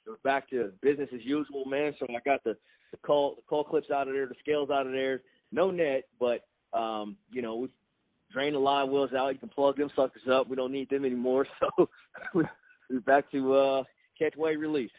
[0.06, 1.94] it was back to business as usual, man.
[1.98, 2.56] So I got the
[2.92, 6.04] the call the call clips out of there, the scales out of there, no net,
[6.20, 7.68] but um, you know we
[8.32, 9.30] drain the live wheels out.
[9.32, 10.48] You can plug them suckers up.
[10.48, 11.46] We don't need them anymore.
[11.78, 11.88] So
[12.34, 13.82] we're back to uh,
[14.18, 14.90] catch, weight, release.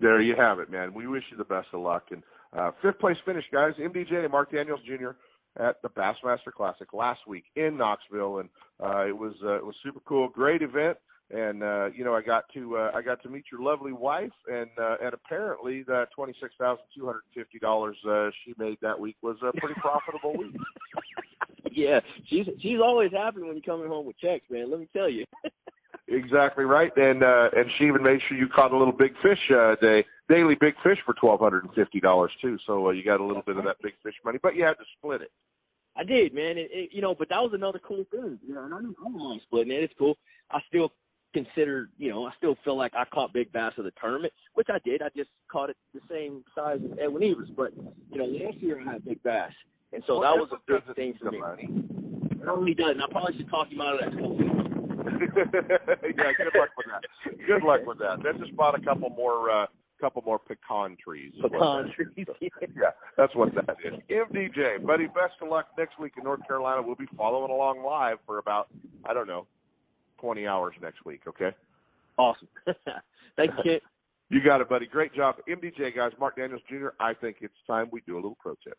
[0.00, 0.92] There you have it, man.
[0.92, 2.04] We wish you the best of luck.
[2.10, 2.22] And
[2.56, 3.72] uh, fifth place finish, guys.
[3.80, 5.10] MDJ and Mark Daniels Jr.
[5.62, 8.48] at the Bassmaster Classic last week in Knoxville, and
[8.84, 10.28] uh, it was uh, it was super cool.
[10.28, 10.98] Great event.
[11.32, 14.30] And uh, you know, I got to uh, I got to meet your lovely wife,
[14.48, 18.76] and uh, and apparently that twenty six thousand two hundred fifty dollars uh, she made
[18.82, 20.54] that week was a pretty profitable week.
[21.74, 24.70] Yeah, she's she's always happy when you're coming home with checks, man.
[24.70, 25.24] Let me tell you.
[26.08, 29.38] Exactly right, and uh, and she even made sure you caught a little big fish
[29.56, 32.58] uh, day, daily big fish for twelve hundred and fifty dollars too.
[32.66, 34.74] So uh, you got a little bit of that big fish money, but you had
[34.74, 35.30] to split it.
[35.96, 36.58] I did, man.
[36.58, 38.38] It, it, you know, but that was another cool thing.
[38.46, 39.84] You know, and I don't I don't mind splitting it.
[39.84, 40.18] It's cool.
[40.50, 40.92] I still
[41.32, 44.68] consider, you know, I still feel like I caught big bass of the tournament, which
[44.70, 45.02] I did.
[45.02, 47.48] I just caught it the same size as Edwin Evers.
[47.56, 47.72] But
[48.10, 49.52] you know, last year I had big bass,
[49.92, 51.68] and so Well, that was a big thing for me.
[52.44, 53.00] No, he doesn't.
[53.00, 54.62] I probably should talk him out of that.
[55.02, 57.46] yeah, good luck with that.
[57.46, 58.22] Good luck with that.
[58.22, 59.66] Then just bought a couple more, uh,
[60.00, 61.32] couple more pecan trees.
[61.40, 62.26] Pecan trees.
[62.40, 63.94] yeah, that's what that is.
[64.10, 66.82] MDJ, buddy, best of luck next week in North Carolina.
[66.82, 68.68] We'll be following along live for about,
[69.04, 69.46] I don't know,
[70.22, 71.22] 20 hours next week.
[71.28, 71.50] Okay.
[72.16, 72.48] awesome.
[73.36, 73.78] Thank you.
[74.30, 74.86] You got it, buddy.
[74.86, 75.34] Great job.
[75.48, 76.12] MDJ, guys.
[76.18, 78.78] Mark Daniels Jr., I think it's time we do a little pro tip.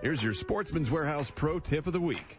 [0.00, 2.38] Here's your Sportsman's Warehouse Pro Tip of the Week.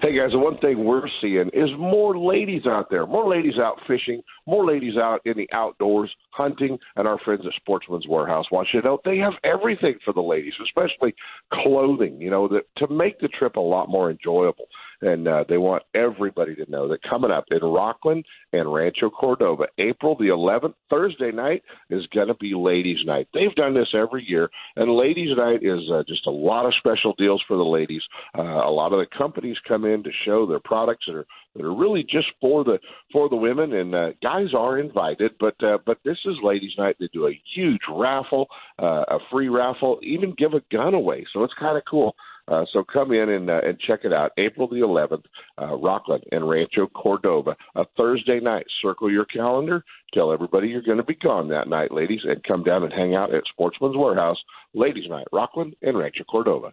[0.00, 3.78] Hey guys, the one thing we're seeing is more ladies out there, more ladies out
[3.86, 8.68] fishing, more ladies out in the outdoors hunting, and our friends at Sportsman's Warehouse want
[8.72, 11.14] you to know they have everything for the ladies, especially
[11.52, 14.64] clothing, you know, that to make the trip a lot more enjoyable.
[15.00, 19.64] And uh, they want everybody to know that coming up in Rocklin and Rancho Cordova,
[19.78, 23.28] April the 11th, Thursday night is going to be Ladies' Night.
[23.34, 27.14] They've done this every year, and Ladies' Night is uh, just a lot of special
[27.18, 28.02] deals for the ladies.
[28.36, 31.64] Uh, a lot of the companies come in to show their products that are that
[31.64, 32.78] are really just for the
[33.12, 35.32] for the women, and uh, guys are invited.
[35.38, 36.96] But uh, but this is Ladies' Night.
[36.98, 38.48] They do a huge raffle,
[38.80, 41.24] uh, a free raffle, even give a gun away.
[41.32, 42.14] So it's kind of cool.
[42.48, 44.32] Uh, so come in and uh, and check it out.
[44.38, 45.24] April the 11th,
[45.58, 48.66] uh, Rocklin and Rancho Cordova, a Thursday night.
[48.82, 49.84] Circle your calendar.
[50.12, 53.14] Tell everybody you're going to be gone that night, ladies, and come down and hang
[53.14, 54.38] out at Sportsman's Warehouse,
[54.74, 56.72] Ladies Night, Rocklin and Rancho Cordova.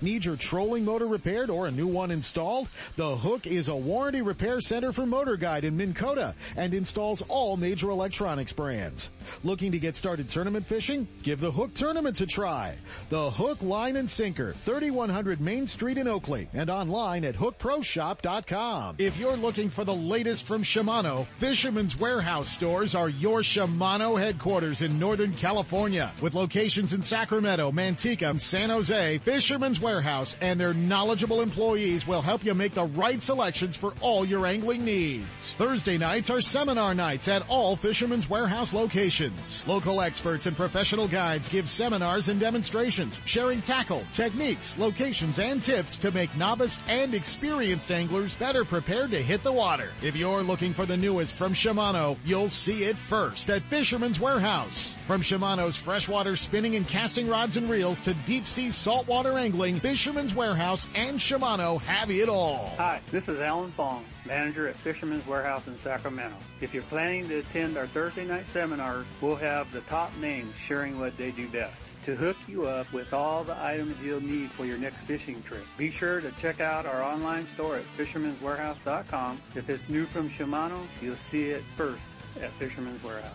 [0.00, 2.70] Need your trolling motor repaired or a new one installed?
[2.96, 7.22] The Hook is a warranty repair center for Motor Guide in Minn Kota and installs
[7.22, 9.10] all major electronics brands.
[9.44, 11.06] Looking to get started tournament fishing?
[11.22, 12.76] Give the Hook Tournaments a try.
[13.08, 18.96] The Hook Line and Sinker, 3100 Main Street in Oakley and online at hookproshop.com.
[18.98, 24.82] If you're looking for the latest from Shimano, Fisherman's Warehouse stores are your Shimano headquarters
[24.82, 29.18] in Northern California with locations in Sacramento, Manteca, and San Jose.
[29.18, 34.24] Fisherman's Warehouse and their knowledgeable employees will help you make the right selections for all
[34.24, 35.54] your angling needs.
[35.58, 39.62] Thursday nights are seminar nights at all Fisherman's Warehouse locations.
[39.66, 45.98] Local experts and professional guides give seminars and demonstrations, sharing tackle, techniques, locations, and tips
[45.98, 49.90] to make novice and experienced anglers better prepared to hit the water.
[50.02, 54.96] If you're looking for the newest from Shimano, you'll see it first at Fisherman's Warehouse.
[55.06, 60.34] From Shimano's freshwater spinning and casting rods and reels to deep sea saltwater angling, Fisherman's
[60.34, 62.72] Warehouse and Shimano have it all.
[62.78, 66.36] Hi, this is Alan Fong, manager at Fisherman's Warehouse in Sacramento.
[66.62, 70.98] If you're planning to attend our Thursday night seminars, we'll have the top names sharing
[70.98, 74.64] what they do best to hook you up with all the items you'll need for
[74.64, 75.66] your next fishing trip.
[75.76, 79.42] Be sure to check out our online store at fishermanswarehouse.com.
[79.54, 82.06] If it's new from Shimano, you'll see it first
[82.40, 83.34] at Fisherman's Warehouse.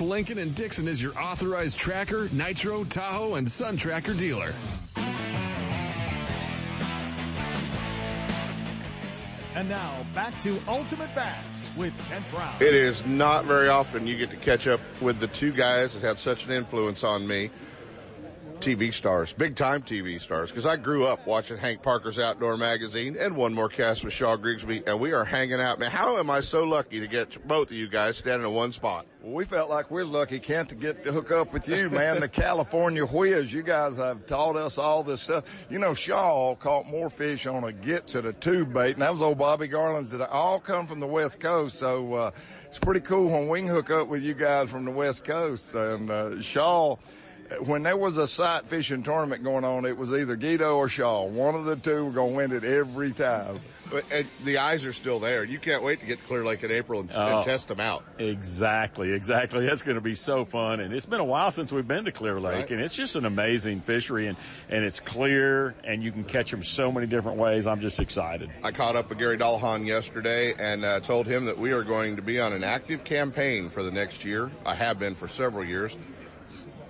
[0.00, 4.54] Lincoln and Dixon is your authorized tracker, nitro, Tahoe, and Sun Tracker dealer.
[9.54, 12.54] And now back to Ultimate Bass with Kent Brown.
[12.60, 16.06] It is not very often you get to catch up with the two guys that
[16.06, 17.50] have such an influence on me.
[18.62, 23.16] TV stars, big time TV stars, because I grew up watching Hank Parker's Outdoor Magazine
[23.18, 25.80] and one more cast with Shaw Grigsby, and we are hanging out.
[25.80, 28.70] Man, how am I so lucky to get both of you guys standing in one
[28.70, 29.06] spot?
[29.20, 32.20] Well, we felt like we're lucky, Kent, to get to hook up with you, man.
[32.20, 33.52] the California whiz.
[33.52, 35.44] You guys have taught us all this stuff.
[35.68, 39.22] You know, Shaw caught more fish on a Gitzit a tube bait, and that was
[39.22, 41.80] old Bobby Garland's that all come from the West Coast.
[41.80, 42.30] So, uh,
[42.66, 45.74] it's pretty cool when we hook up with you guys from the West Coast.
[45.74, 46.96] And, uh, Shaw,
[47.64, 51.24] when there was a sight fishing tournament going on, it was either Guido or Shaw.
[51.24, 53.60] One of the two were going to win it every time.
[54.10, 55.44] And the eyes are still there.
[55.44, 57.78] You can't wait to get to Clear Lake in April and, oh, and test them
[57.78, 58.02] out.
[58.18, 59.66] Exactly, exactly.
[59.66, 60.80] That's going to be so fun.
[60.80, 62.70] And it's been a while since we've been to Clear Lake, right.
[62.70, 64.38] and it's just an amazing fishery, and
[64.70, 67.66] and it's clear, and you can catch them so many different ways.
[67.66, 68.50] I'm just excited.
[68.62, 72.16] I caught up with Gary Dollahon yesterday and uh, told him that we are going
[72.16, 74.50] to be on an active campaign for the next year.
[74.64, 75.98] I have been for several years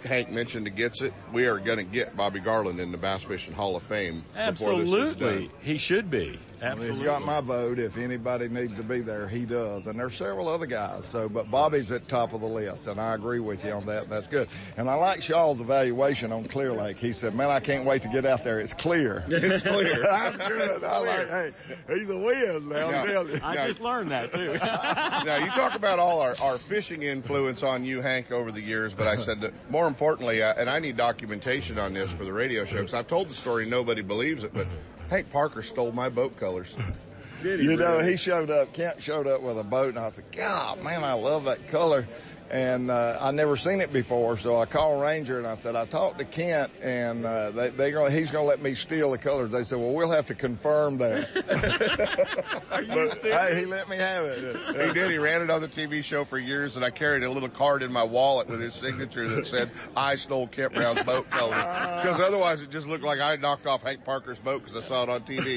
[0.03, 3.55] Hank mentioned that Gitzit, we are going to get Bobby Garland in the Bass Fishing
[3.55, 4.25] Hall of Fame.
[4.37, 6.39] Absolutely, he should be.
[6.63, 7.79] Absolutely, he's got my vote.
[7.79, 9.87] If anybody needs to be there, he does.
[9.87, 11.07] And there's several other guys.
[11.07, 14.09] So, but Bobby's at top of the list, and I agree with you on that.
[14.09, 14.49] That's good.
[14.77, 16.99] And I like Shaw's evaluation on Clear Lake.
[16.99, 18.61] He said, "Man, I can't wait to get out there.
[18.61, 19.25] It's clear.
[19.43, 20.03] It's clear.
[20.03, 20.85] That's good.
[20.85, 21.29] I like.
[21.29, 22.91] Hey, he's a whiz now.
[22.91, 24.55] Now, I now, just learned that too.
[25.27, 28.95] now you talk about all our, our fishing influence on you, Hank, over the years,
[28.95, 32.33] but I said that more importantly, uh, and I need documentation on this for the
[32.33, 34.67] radio show because I've told the story, nobody believes it, but
[35.13, 36.75] Hank Parker stole my boat colors.
[37.45, 40.83] you know, he showed up, Kent showed up with a boat, and I said, God,
[40.83, 42.09] man, I love that color
[42.53, 44.37] and uh, I never seen it before.
[44.37, 47.91] So I called Ranger and I said I talked to Kent, and uh, they they
[47.91, 49.51] gonna, he's going to let me steal the colors.
[49.51, 51.29] They said, well, we'll have to confirm that.
[52.71, 54.87] but, hey, he let me have it.
[54.89, 55.11] he did.
[55.11, 57.83] He ran it on the TV show for years, and I carried a little card
[57.83, 61.55] in my wallet with his signature that said I stole Kent Brown's boat colors
[62.03, 65.05] because otherwise it just looked like I knocked off Hank Parker's boat because I saw
[65.05, 65.53] it on TV.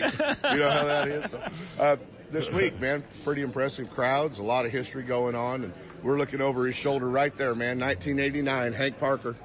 [0.54, 1.32] you know how that is.
[1.32, 1.44] So,
[1.78, 1.98] uh,
[2.32, 5.74] this week, man, pretty impressive crowds, a lot of history going on, and
[6.06, 7.80] we're looking over his shoulder right there, man.
[7.80, 9.36] 1989, Hank Parker,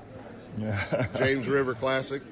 [1.16, 2.22] James River Classic.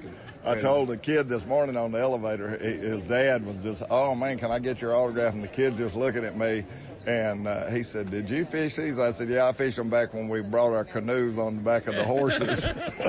[0.45, 4.37] I told the kid this morning on the elevator, his dad was just, oh man,
[4.37, 5.33] can I get your autograph?
[5.33, 6.63] And the kid's just looking at me.
[7.05, 10.13] And uh, he said, "Did you fish these?" I said, "Yeah, I fished them back
[10.13, 12.65] when we brought our canoes on the back of the horses."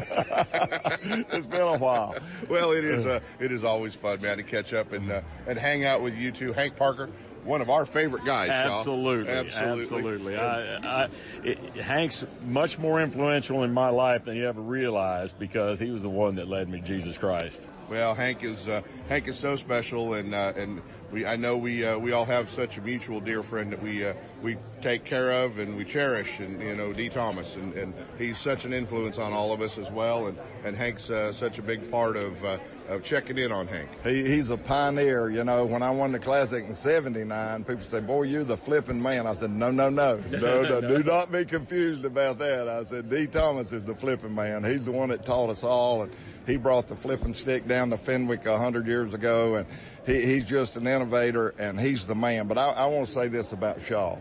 [1.33, 2.15] it's been a while.
[2.49, 3.05] Well, it is.
[3.05, 6.15] Uh, it is always fun, man, to catch up and uh, and hang out with
[6.15, 7.11] you two, Hank Parker
[7.45, 8.51] one of our favorite guys.
[8.51, 10.37] Absolutely, absolutely, absolutely.
[10.37, 11.09] I, I,
[11.43, 16.03] it, Hank's much more influential in my life than you ever realized because he was
[16.03, 17.61] the one that led me to Jesus Christ.
[17.91, 20.81] Well, Hank is uh, Hank is so special, and uh, and
[21.11, 24.07] we I know we uh, we all have such a mutual dear friend that we
[24.07, 27.93] uh, we take care of and we cherish, and you know, Dee Thomas, and, and
[28.17, 31.59] he's such an influence on all of us as well, and and Hank's uh, such
[31.59, 32.59] a big part of uh,
[32.91, 33.89] of checking in on Hank.
[34.03, 35.31] He, he's a pioneer.
[35.31, 39.01] You know, when I won the classic in '79, people say, "Boy, you're the flipping
[39.01, 42.83] man." I said, "No, no, no, no, no, do not be confused about that." I
[42.85, 44.65] said, "Dee Thomas is the flipping man.
[44.65, 46.13] He's the one that taught us all." and
[46.47, 49.69] he brought the flipping stick down to Fenwick a hundred years ago, and
[50.07, 52.49] he, he's just an innovator, and he's the man.
[52.49, 54.17] But I, I want to say this about Shaw.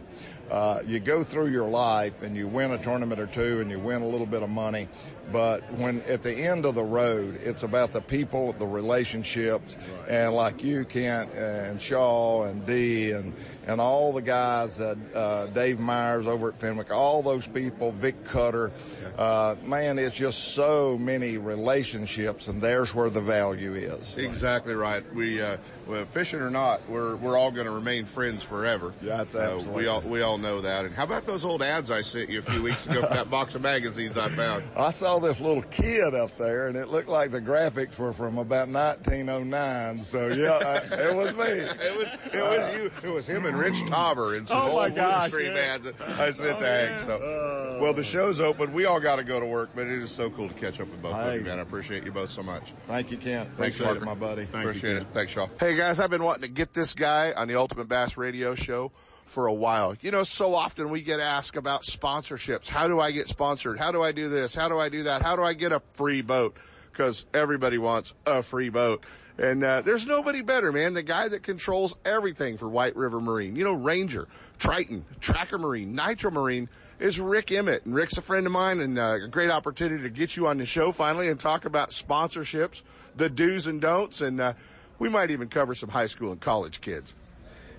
[0.49, 3.79] Uh, you go through your life and you win a tournament or two and you
[3.79, 4.87] win a little bit of money,
[5.31, 9.77] but when at the end of the road, it's about the people, the relationships,
[10.07, 13.33] and like you, Kent, and Shaw, and Dee, and
[13.69, 18.23] and all the guys, that uh, Dave Myers over at Fenwick, all those people, Vic
[18.23, 18.71] Cutter,
[19.15, 24.17] uh, man, it's just so many relationships, and there's where the value is.
[24.17, 25.03] Exactly right.
[25.13, 25.57] We, uh,
[25.87, 28.93] well, fishing or not, we're we're all going to remain friends forever.
[29.03, 29.83] Yeah, that's absolutely.
[29.83, 30.85] we all we all know that.
[30.85, 33.29] And how about those old ads I sent you a few weeks ago from that
[33.31, 34.63] box of magazines I found?
[34.75, 38.39] I saw this little kid up there, and it looked like the graphics were from
[38.39, 40.03] about 1909.
[40.03, 40.53] So yeah,
[40.91, 41.43] I, it was me.
[41.43, 43.09] it was it was you.
[43.09, 45.59] It was him and Rich Tauber and some Oh, old gosh, Stream yeah.
[45.75, 46.91] ads that I sent Oh, to Hank.
[46.91, 46.99] man.
[47.01, 48.73] So, well, the show's open.
[48.73, 50.87] We all got to go to work, but it is so cool to catch up
[50.89, 51.59] with both of you, man.
[51.59, 52.73] I appreciate you both so much.
[52.87, 53.49] Thank you, Kent.
[53.57, 54.43] Thanks, Appreciate it, my buddy.
[54.43, 55.07] Appreciate it.
[55.13, 55.47] Thanks, Shaw.
[55.59, 58.91] Hey guys, I've been wanting to get this guy on the Ultimate Bass Radio Show
[59.25, 59.95] for a while.
[60.01, 62.67] You know, so often we get asked about sponsorships.
[62.67, 63.77] How do I get sponsored?
[63.77, 64.55] How do I do this?
[64.55, 65.21] How do I do that?
[65.21, 66.55] How do I get a free boat?
[66.91, 69.05] Because everybody wants a free boat.
[69.39, 70.93] And uh, there's nobody better, man.
[70.93, 73.55] The guy that controls everything for White River Marine.
[73.55, 74.27] You know, Ranger,
[74.57, 76.67] Triton, Tracker Marine, Nitro Marine
[76.99, 77.85] is Rick Emmett.
[77.85, 80.57] And Rick's a friend of mine and uh, a great opportunity to get you on
[80.57, 82.83] the show finally and talk about sponsorships,
[83.15, 84.53] the do's and don'ts, and uh,
[84.99, 87.15] we might even cover some high school and college kids.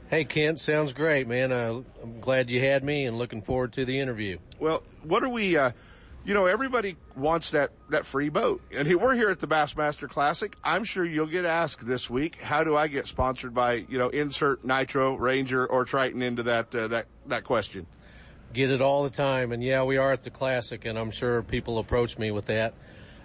[0.09, 1.53] Hey, Kent, sounds great, man.
[1.53, 4.39] Uh, I'm glad you had me and looking forward to the interview.
[4.59, 5.73] Well, what are we, uh,
[6.25, 8.61] you know, everybody wants that, that free boat.
[8.75, 10.55] And we're here at the Bassmaster Classic.
[10.63, 14.11] I'm sure you'll get asked this week, how do I get sponsored by, you know,
[14.11, 17.87] insert Nitro, Ranger, or Triton into that, uh, that, that question?
[18.53, 19.53] Get it all the time.
[19.53, 22.75] And yeah, we are at the Classic, and I'm sure people approach me with that.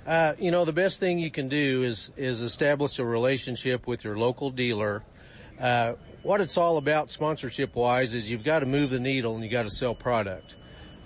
[0.06, 4.04] Uh, you know, the best thing you can do is, is establish a relationship with
[4.04, 5.04] your local dealer.
[5.60, 9.44] Uh, what it's all about sponsorship wise is you've got to move the needle and
[9.44, 10.56] you got to sell product.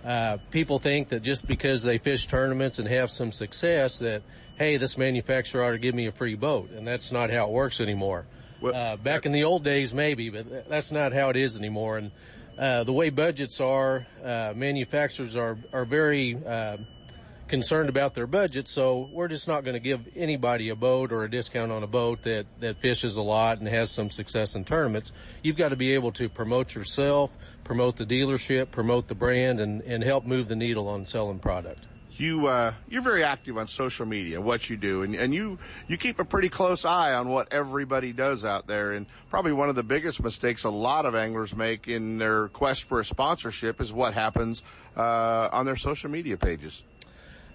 [0.03, 4.21] Uh, people think that just because they fish tournaments and have some success that,
[4.57, 6.69] hey, this manufacturer ought to give me a free boat.
[6.71, 8.25] And that's not how it works anymore.
[8.75, 11.97] uh, back in the old days, maybe, but that's not how it is anymore.
[11.97, 12.11] And,
[12.57, 16.77] uh, the way budgets are, uh, manufacturers are, are very, uh,
[17.49, 21.23] concerned about their budget, so we're just not going to give anybody a boat or
[21.23, 24.63] a discount on a boat that, that fishes a lot and has some success in
[24.63, 25.11] tournaments.
[25.43, 29.81] You've got to be able to promote yourself, promote the dealership, promote the brand, and,
[29.81, 31.85] and help move the needle on selling product.
[32.11, 35.95] You, uh, you're very active on social media, what you do, and, and you, you
[35.95, 38.91] keep a pretty close eye on what everybody does out there.
[38.91, 42.83] And probably one of the biggest mistakes a lot of anglers make in their quest
[42.83, 44.63] for a sponsorship is what happens,
[44.97, 46.83] uh, on their social media pages.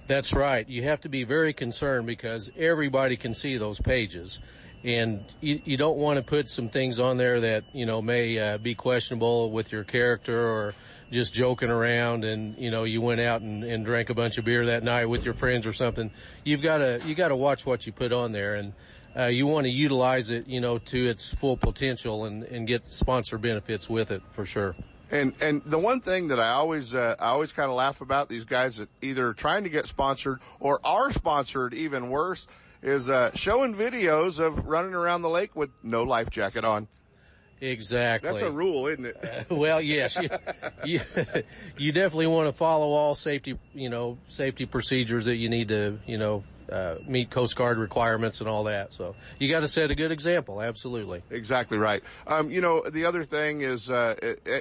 [0.06, 0.68] That's right.
[0.68, 4.38] You have to be very concerned because everybody can see those pages.
[4.82, 8.38] And you, you don't want to put some things on there that, you know, may
[8.38, 10.74] uh, be questionable with your character or
[11.10, 14.44] just joking around and, you know, you went out and, and drank a bunch of
[14.44, 16.10] beer that night with your friends or something.
[16.44, 18.74] You've got to, you got to watch what you put on there and,
[19.16, 22.90] uh, you want to utilize it, you know, to its full potential and, and get
[22.92, 24.74] sponsor benefits with it for sure.
[25.14, 28.28] And and the one thing that I always uh, I always kind of laugh about
[28.28, 32.48] these guys that either trying to get sponsored or are sponsored, even worse,
[32.82, 36.88] is uh, showing videos of running around the lake with no life jacket on.
[37.60, 38.28] Exactly.
[38.28, 39.46] That's a rule, isn't it?
[39.50, 40.28] well, yes, you,
[40.84, 41.00] you,
[41.78, 45.98] you definitely want to follow all safety, you know, safety procedures that you need to,
[46.06, 48.92] you know, uh, meet Coast Guard requirements and all that.
[48.94, 50.60] So you got to set a good example.
[50.60, 51.22] Absolutely.
[51.30, 52.02] Exactly right.
[52.26, 54.14] Um, you know, the other thing is, uh,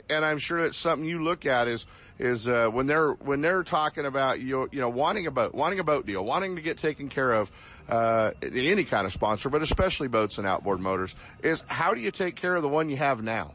[0.10, 1.86] and I'm sure that's something you look at is,
[2.20, 5.80] is, uh, when they're, when they're talking about you, you know, wanting a boat, wanting
[5.80, 7.52] a boat deal, wanting to get taken care of,
[7.90, 12.12] uh, any kind of sponsor, but especially boats and outboard motors is how do you
[12.12, 13.54] take care of the one you have now?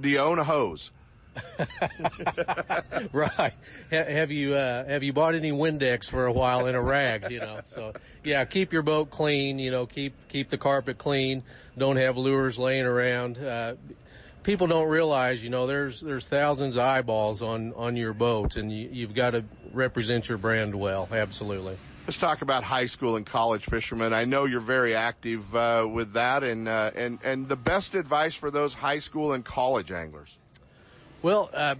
[0.00, 0.92] Do you own a hose?
[3.12, 3.54] right.
[3.90, 7.30] Ha- have you uh, have you bought any Windex for a while in a rag?
[7.30, 7.60] You know.
[7.74, 7.92] So
[8.24, 9.58] yeah, keep your boat clean.
[9.58, 11.42] You know, keep keep the carpet clean.
[11.76, 13.38] Don't have lures laying around.
[13.38, 13.74] Uh,
[14.42, 18.72] people don't realize, you know, there's there's thousands of eyeballs on on your boat, and
[18.72, 21.08] you, you've got to represent your brand well.
[21.12, 21.76] Absolutely.
[22.06, 24.14] Let's talk about high school and college fishermen.
[24.14, 28.34] I know you're very active uh, with that, and uh, and and the best advice
[28.34, 30.38] for those high school and college anglers.
[31.20, 31.74] Well, uh,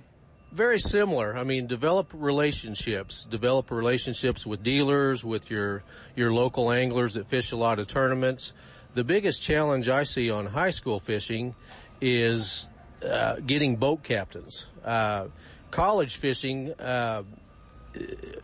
[0.52, 1.36] very similar.
[1.36, 3.24] I mean, develop relationships.
[3.24, 5.84] Develop relationships with dealers, with your
[6.16, 8.54] your local anglers that fish a lot of tournaments.
[8.94, 11.54] The biggest challenge I see on high school fishing
[12.00, 12.66] is
[13.04, 14.66] uh, getting boat captains.
[14.84, 15.26] Uh,
[15.70, 16.72] college fishing.
[16.72, 17.22] Uh,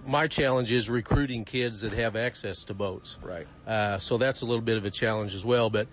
[0.06, 3.18] my challenge is recruiting kids that have access to boats.
[3.22, 3.46] Right.
[3.66, 5.70] Uh, so that's a little bit of a challenge as well.
[5.70, 5.88] But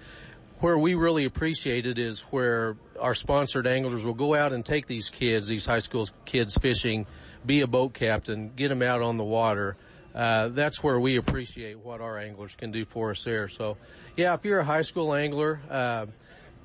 [0.61, 4.85] where we really appreciate it is where our sponsored anglers will go out and take
[4.85, 7.07] these kids, these high school kids fishing,
[7.45, 9.75] be a boat captain, get them out on the water.
[10.13, 13.47] Uh, that's where we appreciate what our anglers can do for us there.
[13.47, 13.77] So,
[14.15, 16.05] yeah, if you're a high school angler, uh,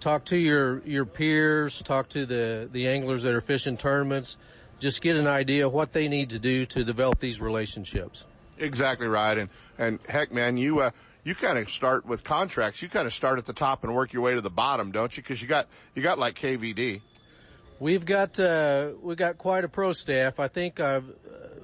[0.00, 4.36] talk to your your peers, talk to the the anglers that are fishing tournaments.
[4.78, 8.26] Just get an idea what they need to do to develop these relationships.
[8.58, 10.90] Exactly right, and and heck, man, you uh,
[11.26, 12.80] you kind of start with contracts.
[12.82, 15.14] You kind of start at the top and work your way to the bottom, don't
[15.16, 15.24] you?
[15.24, 15.66] Because you got
[15.96, 17.00] you got like KVD.
[17.80, 20.38] We've got uh, we've got quite a pro staff.
[20.38, 21.04] I think I've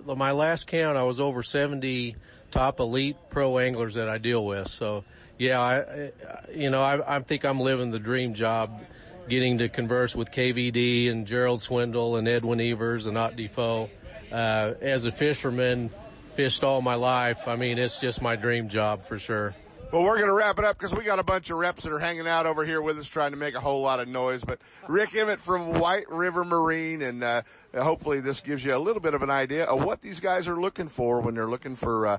[0.08, 2.16] uh, my last count I was over 70
[2.50, 4.66] top elite pro anglers that I deal with.
[4.66, 5.04] So
[5.38, 6.10] yeah, I,
[6.52, 8.82] you know I, I think I'm living the dream job,
[9.28, 13.88] getting to converse with KVD and Gerald Swindle and Edwin Evers and Ott Defoe.
[14.32, 15.90] Uh, as a fisherman,
[16.34, 17.46] fished all my life.
[17.46, 19.54] I mean, it's just my dream job for sure.
[19.92, 21.92] Well, we're going to wrap it up because we got a bunch of reps that
[21.92, 24.42] are hanging out over here with us trying to make a whole lot of noise.
[24.42, 24.58] But
[24.88, 27.42] Rick Emmett from White River Marine, and uh,
[27.74, 30.58] hopefully this gives you a little bit of an idea of what these guys are
[30.58, 32.18] looking for when they're looking for uh,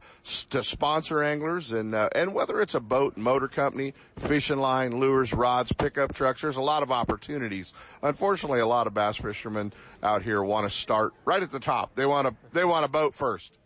[0.51, 5.33] to sponsor anglers, and uh, and whether it's a boat, motor company, fishing line, lures,
[5.33, 6.43] rods, pickup trucks.
[6.43, 7.73] There's a lot of opportunities.
[8.03, 11.95] Unfortunately, a lot of bass fishermen out here want to start right at the top.
[11.95, 13.57] They want to they want a boat first.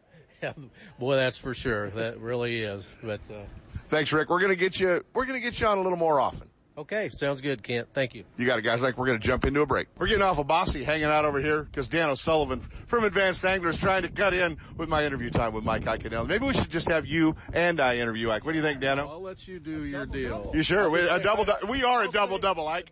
[0.99, 1.89] Boy, that's for sure.
[1.91, 2.85] That really is.
[3.03, 3.43] But uh,
[3.89, 4.29] Thanks, Rick.
[4.29, 6.49] We're to get you, we're to get you on a little more often.
[6.77, 7.09] Okay.
[7.11, 7.87] Sounds good, Kent.
[7.93, 8.23] Thank you.
[8.37, 8.81] You got it, guys.
[8.83, 9.87] Like we're going to jump into a break.
[9.97, 13.77] We're getting off of Bossy, hanging out over here because Dan O'Sullivan from Advanced Anglers
[13.79, 16.27] trying to cut in with my interview time with Mike Iaconelli.
[16.27, 18.45] Maybe we should just have you and I interview Ike.
[18.45, 19.07] What do you think, Dano?
[19.09, 20.51] I'll let you do your deal.
[20.53, 20.89] You sure?
[20.91, 22.91] We, a double, du- we are a double double, Ike.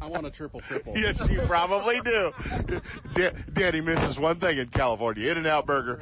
[0.00, 0.96] I want a triple triple.
[0.96, 2.32] yes, you probably do.
[3.14, 6.00] Da- Danny misses one thing in California: In-N-Out Burger.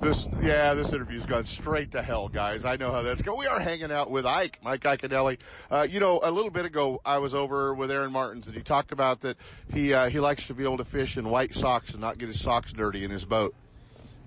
[0.00, 2.64] This, yeah, this interview's gone straight to hell, guys.
[2.64, 3.38] I know how that's going.
[3.38, 5.38] We are hanging out with Ike, Mike Iaconelli.
[5.70, 8.62] Uh, you know, a little bit ago, I was over with Aaron Martens, and he
[8.62, 9.36] talked about that
[9.72, 12.28] he uh, he likes to be able to fish in white socks and not get
[12.28, 13.54] his socks dirty in his boat.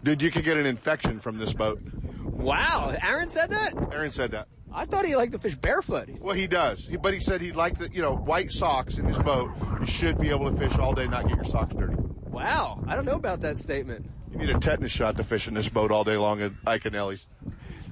[0.03, 1.81] Dude, you could get an infection from this boat.
[2.23, 3.73] Wow, Aaron said that?
[3.91, 4.47] Aaron said that.
[4.73, 6.07] I thought he liked to fish barefoot.
[6.07, 8.97] He's- Well, he does, he, but he said he'd like to, you know, white socks
[8.97, 9.49] in his boat.
[9.79, 11.95] You should be able to fish all day, not get your socks dirty.
[11.97, 14.05] Wow, I don't know about that statement.
[14.39, 17.27] You need a tetanus shot to fish in this boat all day long at Iaconelli's.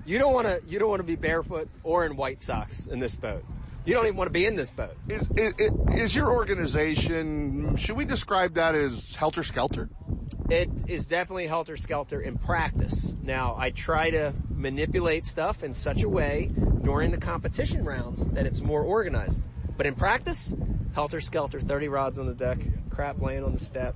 [0.06, 0.62] You don't want to.
[0.66, 3.44] You don't want to be barefoot or in white socks in this boat.
[3.86, 4.96] You don't even want to be in this boat.
[5.08, 5.54] Is, is,
[5.94, 9.90] is your organization, should we describe that as helter skelter?
[10.50, 13.16] It is definitely helter skelter in practice.
[13.22, 16.50] Now, I try to manipulate stuff in such a way
[16.82, 19.48] during the competition rounds that it's more organized.
[19.78, 20.56] But in practice,
[20.96, 22.58] helter skelter, 30 rods on the deck,
[22.90, 23.96] crap laying on the step,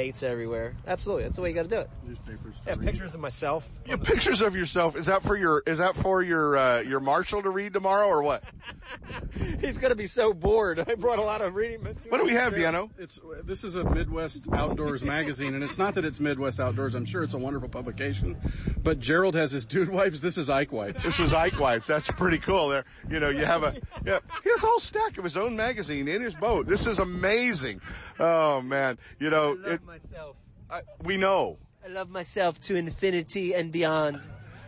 [0.00, 0.74] baits everywhere.
[0.86, 1.24] Absolutely.
[1.24, 1.90] That's the way you got to do it.
[2.06, 2.54] Newspapers.
[2.66, 3.68] Yeah, pictures of myself.
[3.86, 4.96] Yeah, pictures of yourself.
[4.96, 8.22] Is that for your, is that for your, uh, your marshal to read tomorrow or
[8.22, 8.42] what?
[9.60, 10.80] He's going to be so bored.
[10.80, 12.10] I brought a lot of reading material.
[12.10, 12.90] What do we have, Deano?
[12.98, 16.94] It's this is a Midwest Outdoors magazine, and it's not that it's Midwest Outdoors.
[16.94, 18.36] I'm sure it's a wonderful publication,
[18.82, 20.20] but Gerald has his dude wipes.
[20.20, 21.04] This is Ike wipes.
[21.04, 21.86] This is Ike wipes.
[21.86, 22.68] That's pretty cool.
[22.68, 25.56] There, you know, you have a, yeah, he has a whole stack of his own
[25.56, 26.66] magazine in his boat.
[26.66, 27.80] This is amazing.
[28.18, 30.36] Oh man, you know, I love it, myself.
[30.70, 31.58] I, we know.
[31.84, 34.20] I love myself to infinity and beyond.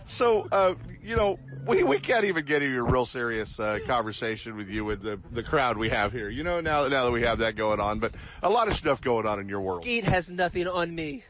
[0.05, 4.57] So, uh, you know, we, we can't even get into a real serious uh, conversation
[4.57, 6.29] with you with the, the crowd we have here.
[6.29, 9.01] You know, now, now that we have that going on, but a lot of stuff
[9.01, 9.83] going on in your world.
[9.83, 11.25] Skeet has nothing on me.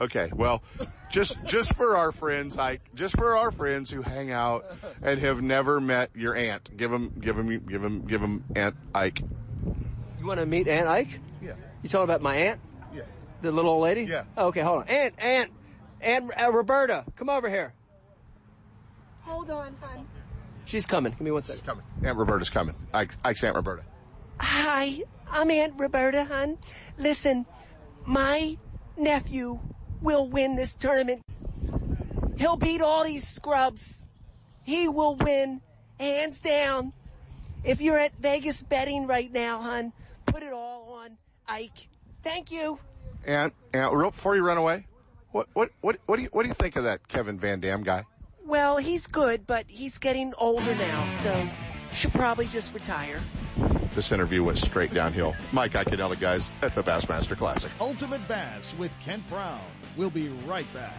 [0.00, 0.62] Okay, well,
[1.08, 4.64] just just for our friends, I just for our friends who hang out
[5.02, 8.74] and have never met your aunt, give them give them give them give them Aunt
[8.92, 9.20] Ike.
[10.18, 11.20] You want to meet Aunt Ike?
[11.40, 11.52] Yeah.
[11.82, 12.60] You talking about my aunt?
[12.92, 13.02] Yeah.
[13.42, 14.02] The little old lady?
[14.02, 14.24] Yeah.
[14.36, 14.88] Oh, okay, hold on.
[14.88, 15.50] Aunt, Aunt,
[16.04, 17.72] Aunt uh, Roberta, come over here.
[19.22, 20.06] Hold on, hon.
[20.66, 21.12] She's coming.
[21.12, 21.60] Give me one second.
[21.60, 21.84] She's Coming.
[22.02, 22.74] Aunt Roberta's coming.
[22.92, 23.82] Ike, Ike's Aunt Roberta.
[24.40, 26.58] Hi, I'm Aunt Roberta, hon.
[26.98, 27.46] Listen,
[28.06, 28.56] my
[28.96, 29.60] nephew
[30.00, 31.22] will win this tournament.
[32.36, 34.04] He'll beat all these scrubs.
[34.64, 35.60] He will win,
[36.00, 36.92] hands down.
[37.62, 39.92] If you're at Vegas betting right now, hon,
[40.26, 41.16] put it all on
[41.48, 41.88] Ike.
[42.22, 42.78] Thank you.
[43.26, 44.86] Aunt, Aunt, real before you run away,
[45.34, 47.82] what what what what do you what do you think of that Kevin Van Dam
[47.82, 48.04] guy?
[48.46, 51.48] Well, he's good, but he's getting older now, so
[51.92, 53.20] should probably just retire.
[53.94, 55.34] This interview went straight downhill.
[55.52, 57.70] Mike Iaconelli, guys, at the Bassmaster Classic.
[57.80, 59.60] Ultimate Bass with Kent Brown.
[59.96, 60.98] We'll be right back.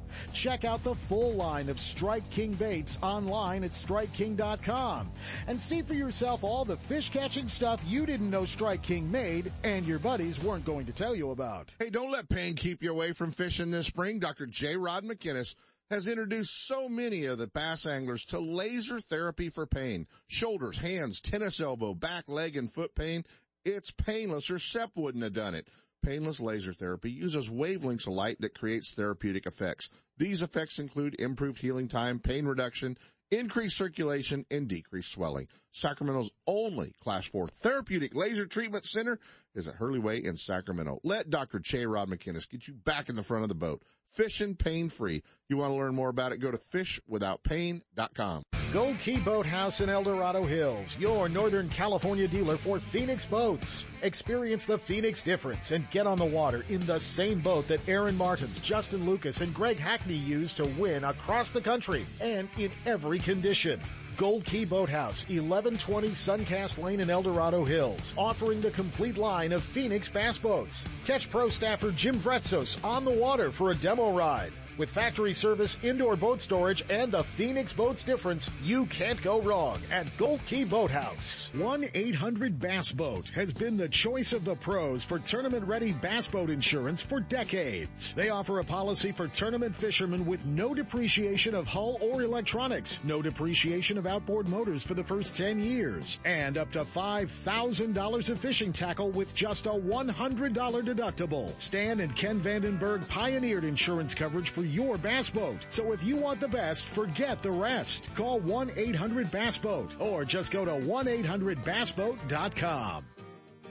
[0.33, 5.11] Check out the full line of Strike King baits online at StrikeKing.com
[5.47, 9.51] and see for yourself all the fish catching stuff you didn't know Strike King made
[9.63, 11.75] and your buddies weren't going to tell you about.
[11.79, 14.19] Hey, don't let pain keep you away from fishing this spring.
[14.19, 14.45] Dr.
[14.45, 14.75] J.
[14.75, 15.55] Rod McInnes
[15.91, 20.07] has introduced so many of the bass anglers to laser therapy for pain.
[20.27, 23.25] Shoulders, hands, tennis elbow, back, leg, and foot pain.
[23.65, 25.67] It's painless or SEP wouldn't have done it.
[26.03, 29.87] Painless laser therapy uses wavelengths of light that creates therapeutic effects.
[30.17, 32.97] These effects include improved healing time, pain reduction,
[33.29, 35.47] increased circulation, and decreased swelling.
[35.71, 39.19] Sacramento's only Class 4 therapeutic laser treatment center
[39.55, 40.99] is at Hurley Way in Sacramento.
[41.03, 41.59] Let Dr.
[41.59, 43.81] Che Rod McInnes get you back in the front of the boat.
[44.07, 45.23] Fishing pain free.
[45.47, 46.39] You want to learn more about it?
[46.39, 48.43] Go to fishwithoutpain.com.
[48.73, 53.83] Gold Key Boathouse in El Dorado Hills, your Northern California dealer for Phoenix boats.
[54.01, 58.17] Experience the Phoenix difference and get on the water in the same boat that Aaron
[58.17, 63.19] Martens, Justin Lucas, and Greg Hackney used to win across the country and in every
[63.19, 63.79] condition.
[64.17, 69.63] Gold Key Boathouse, 1120 Suncast Lane in El Dorado Hills, offering the complete line of
[69.63, 70.85] Phoenix bass boats.
[71.05, 74.51] Catch pro staffer Jim Vretzos on the water for a demo ride.
[74.77, 79.79] With factory service, indoor boat storage, and the Phoenix Boats difference, you can't go wrong
[79.91, 81.51] at Gold Key Boathouse.
[81.55, 88.13] 1-800-BASS-BOAT has been the choice of the pros for tournament-ready bass boat insurance for decades.
[88.13, 93.21] They offer a policy for tournament fishermen with no depreciation of hull or electronics, no
[93.21, 98.71] depreciation of outboard motors for the first 10 years, and up to $5,000 of fishing
[98.71, 101.59] tackle with just a $100 deductible.
[101.59, 105.59] Stan and Ken Vandenberg pioneered insurance coverage for your bass boat.
[105.69, 108.09] So if you want the best, forget the rest.
[108.15, 113.05] Call 1-800-BASS-BOAT or just go to 1-800-BASSBOAT.com.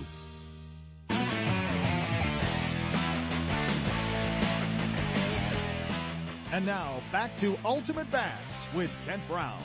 [6.54, 9.60] And now back to Ultimate Bass with Kent Brown.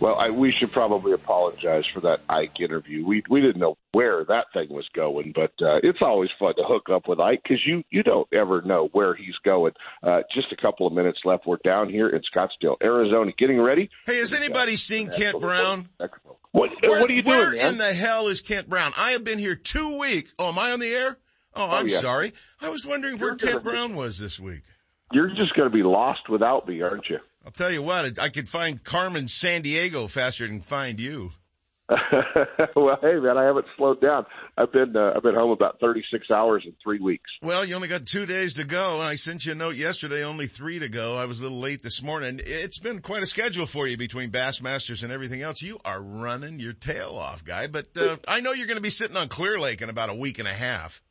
[0.00, 3.06] Well, I, we should probably apologize for that Ike interview.
[3.06, 6.64] We we didn't know where that thing was going, but uh, it's always fun to
[6.64, 9.70] hook up with Ike because you you don't ever know where he's going.
[10.02, 11.46] Uh, just a couple of minutes left.
[11.46, 13.88] We're down here in Scottsdale, Arizona, getting ready.
[14.04, 15.88] Hey, has anybody seen Kent Brown?
[16.50, 17.38] What Where, what are you doing?
[17.38, 17.74] Where man?
[17.74, 18.92] in the hell is Kent Brown?
[18.98, 20.34] I have been here two weeks.
[20.40, 21.18] Oh, am I on the air?
[21.54, 21.98] Oh, I'm yeah.
[21.98, 22.32] sorry.
[22.60, 24.62] I was wondering where Kent Brown was this week.
[25.12, 27.18] You're just going to be lost without me, aren't you?
[27.44, 31.30] I'll tell you what, I could find Carmen Sandiego faster than find you.
[32.76, 34.24] well, hey man, I haven't slowed down.
[34.56, 37.28] I've been uh, I've been home about 36 hours in three weeks.
[37.42, 40.22] Well, you only got two days to go, and I sent you a note yesterday,
[40.22, 41.16] only three to go.
[41.16, 42.40] I was a little late this morning.
[42.44, 45.62] It's been quite a schedule for you between Bassmasters and everything else.
[45.62, 47.66] You are running your tail off, guy.
[47.66, 50.14] But uh, I know you're going to be sitting on Clear Lake in about a
[50.14, 51.02] week and a half.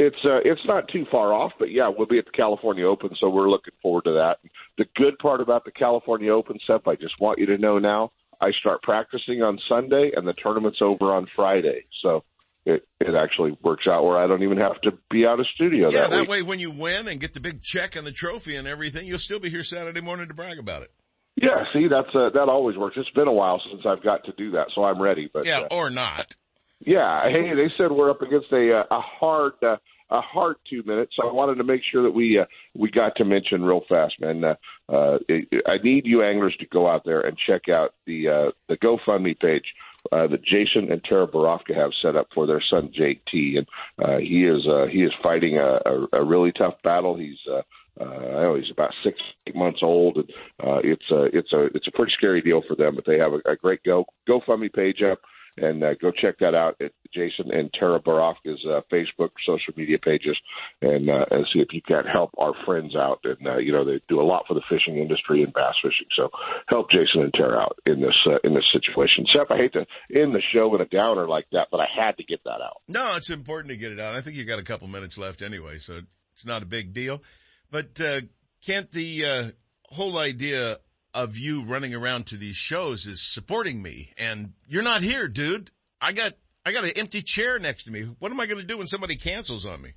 [0.00, 3.10] It's uh, it's not too far off, but yeah, we'll be at the California Open,
[3.18, 4.36] so we're looking forward to that.
[4.78, 8.12] The good part about the California Open, Seth, I just want you to know now,
[8.40, 11.86] I start practicing on Sunday, and the tournament's over on Friday.
[12.00, 12.22] So
[12.64, 15.90] it it actually works out where I don't even have to be out of studio
[15.90, 18.54] Yeah, that, that way when you win and get the big check and the trophy
[18.54, 20.92] and everything, you'll still be here Saturday morning to brag about it.
[21.34, 22.96] Yeah, see, that's uh, that always works.
[22.96, 25.28] It's been a while since I've got to do that, so I'm ready.
[25.32, 26.36] But Yeah, uh, or not.
[26.80, 29.76] Yeah, hey, they said we're up against a uh, a hard uh,
[30.10, 31.14] a hard two minutes.
[31.16, 34.14] So I wanted to make sure that we uh, we got to mention real fast,
[34.20, 34.44] man.
[34.44, 34.54] Uh,
[34.88, 35.18] uh,
[35.66, 39.38] I need you anglers to go out there and check out the uh, the GoFundMe
[39.38, 39.74] page
[40.12, 43.58] uh, that Jason and Tara Borofka have set up for their son Jake T.
[43.58, 43.66] And
[44.02, 47.16] uh, he is uh, he is fighting a, a, a really tough battle.
[47.16, 47.62] He's uh,
[48.00, 50.30] uh, I know he's about six eight months old, and
[50.62, 52.94] uh, it's a it's a it's a pretty scary deal for them.
[52.94, 55.20] But they have a, a great Go GoFundMe page up
[55.62, 59.98] and uh, go check that out at Jason and Tara Borofka's uh, Facebook, social media
[59.98, 60.36] pages,
[60.82, 63.20] and, uh, and see if you can help our friends out.
[63.24, 66.08] And uh, you know they do a lot for the fishing industry and bass fishing,
[66.14, 66.30] so
[66.68, 69.26] help Jason and Tara out in this uh, in this situation.
[69.30, 72.16] Seth, I hate to end the show with a downer like that, but I had
[72.18, 72.82] to get that out.
[72.88, 74.14] No, it's important to get it out.
[74.14, 76.00] I think you got a couple minutes left anyway, so
[76.34, 77.22] it's not a big deal.
[77.70, 78.20] But uh,
[78.64, 79.50] can't the uh,
[79.94, 80.78] whole idea
[81.18, 85.70] of you running around to these shows is supporting me, and you're not here, dude.
[86.00, 88.02] I got I got an empty chair next to me.
[88.20, 89.94] What am I going to do when somebody cancels on me?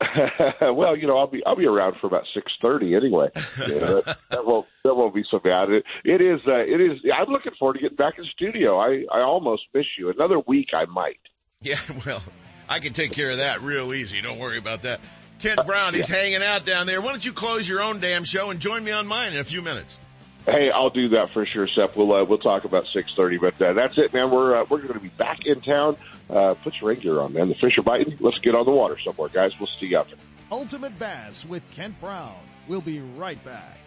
[0.60, 3.28] well, you know, I'll be I'll be around for about six thirty anyway.
[3.68, 5.68] You know, that, that won't that won't be so bad.
[5.70, 6.98] It, it is uh, it is.
[7.14, 8.78] I'm looking forward to getting back in the studio.
[8.78, 10.10] I I almost miss you.
[10.10, 11.20] Another week, I might.
[11.60, 12.22] Yeah, well,
[12.68, 14.22] I can take care of that real easy.
[14.22, 15.00] Don't worry about that.
[15.40, 17.02] Kent Brown, he's hanging out down there.
[17.02, 19.44] Why don't you close your own damn show and join me on mine in a
[19.44, 19.98] few minutes?
[20.46, 21.96] Hey, I'll do that for sure, Seth.
[21.96, 24.30] We'll uh, we'll talk about six thirty, but uh, that's it, man.
[24.30, 25.96] We're uh, we're going to be back in town.
[26.28, 27.48] Uh, put your rain gear on, man.
[27.48, 28.16] The fish are biting.
[28.20, 29.58] Let's get on the water somewhere, guys.
[29.58, 30.18] We'll see you out there.
[30.52, 32.36] Ultimate Bass with Kent Brown.
[32.68, 33.78] We'll be right back.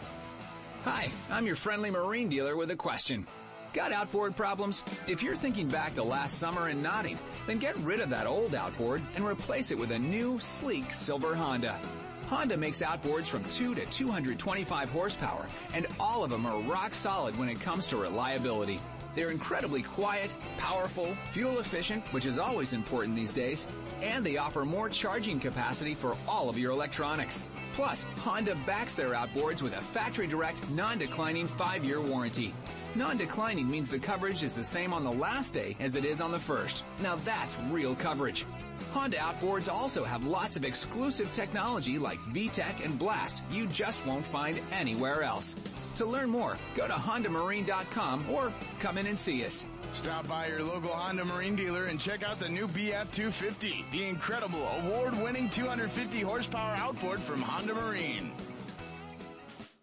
[0.84, 3.28] Hi, I'm your friendly marine dealer with a question.
[3.74, 4.84] Got outboard problems?
[5.08, 8.56] If you're thinking back to last summer and nodding, then get rid of that old
[8.56, 11.80] outboard and replace it with a new, sleek silver Honda.
[12.28, 17.38] Honda makes outboards from 2 to 225 horsepower, and all of them are rock solid
[17.38, 18.82] when it comes to reliability.
[19.16, 23.66] They're incredibly quiet, powerful, fuel efficient, which is always important these days,
[24.02, 27.46] and they offer more charging capacity for all of your electronics.
[27.78, 32.52] Plus, Honda backs their outboards with a factory direct, non-declining 5-year warranty.
[32.96, 36.32] Non-declining means the coverage is the same on the last day as it is on
[36.32, 36.86] the first.
[37.00, 38.48] Now that's real coverage.
[38.94, 44.26] Honda outboards also have lots of exclusive technology like VTEC and Blast you just won't
[44.26, 45.56] find anywhere else.
[45.98, 49.66] To learn more, go to HondaMarine.com or come in and see us.
[49.94, 54.64] Stop by your local Honda Marine dealer and check out the new BF250, the incredible
[54.80, 58.32] award-winning 250 horsepower outboard from Honda Marine.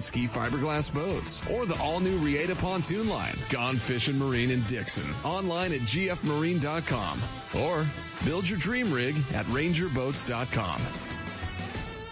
[0.00, 5.04] ski fiberglass boats or the all new Reata pontoon line, Gone Fishing Marine in Dixon.
[5.24, 7.20] Online at gfmarine.com
[7.60, 7.86] or
[8.24, 10.80] build your dream rig at rangerboats.com.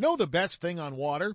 [0.00, 1.34] Know the best thing on water?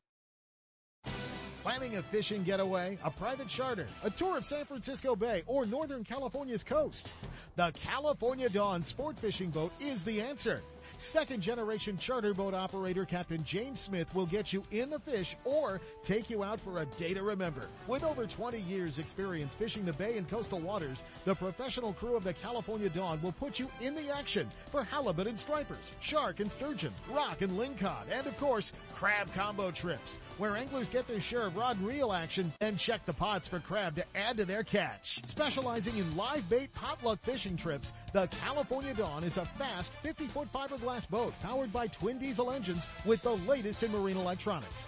[1.63, 6.03] Planning a fishing getaway, a private charter, a tour of San Francisco Bay, or Northern
[6.03, 7.13] California's coast?
[7.55, 10.63] The California Dawn Sport Fishing Boat is the answer.
[10.97, 15.81] Second generation charter boat operator Captain James Smith will get you in the fish or
[16.03, 17.67] take you out for a day to remember.
[17.87, 22.23] With over 20 years experience fishing the bay and coastal waters, the professional crew of
[22.23, 26.51] the California Dawn will put you in the action for halibut and stripers, shark and
[26.51, 31.43] sturgeon, rock and lingcod, and of course, crab combo trips, where anglers get their share
[31.43, 34.63] of rod and reel action and check the pots for crab to add to their
[34.63, 35.23] catch.
[35.27, 40.51] Specializing in live bait potluck fishing trips, the California Dawn is a fast 50 foot
[40.51, 44.87] fiberglass boat powered by twin diesel engines with the latest in marine electronics.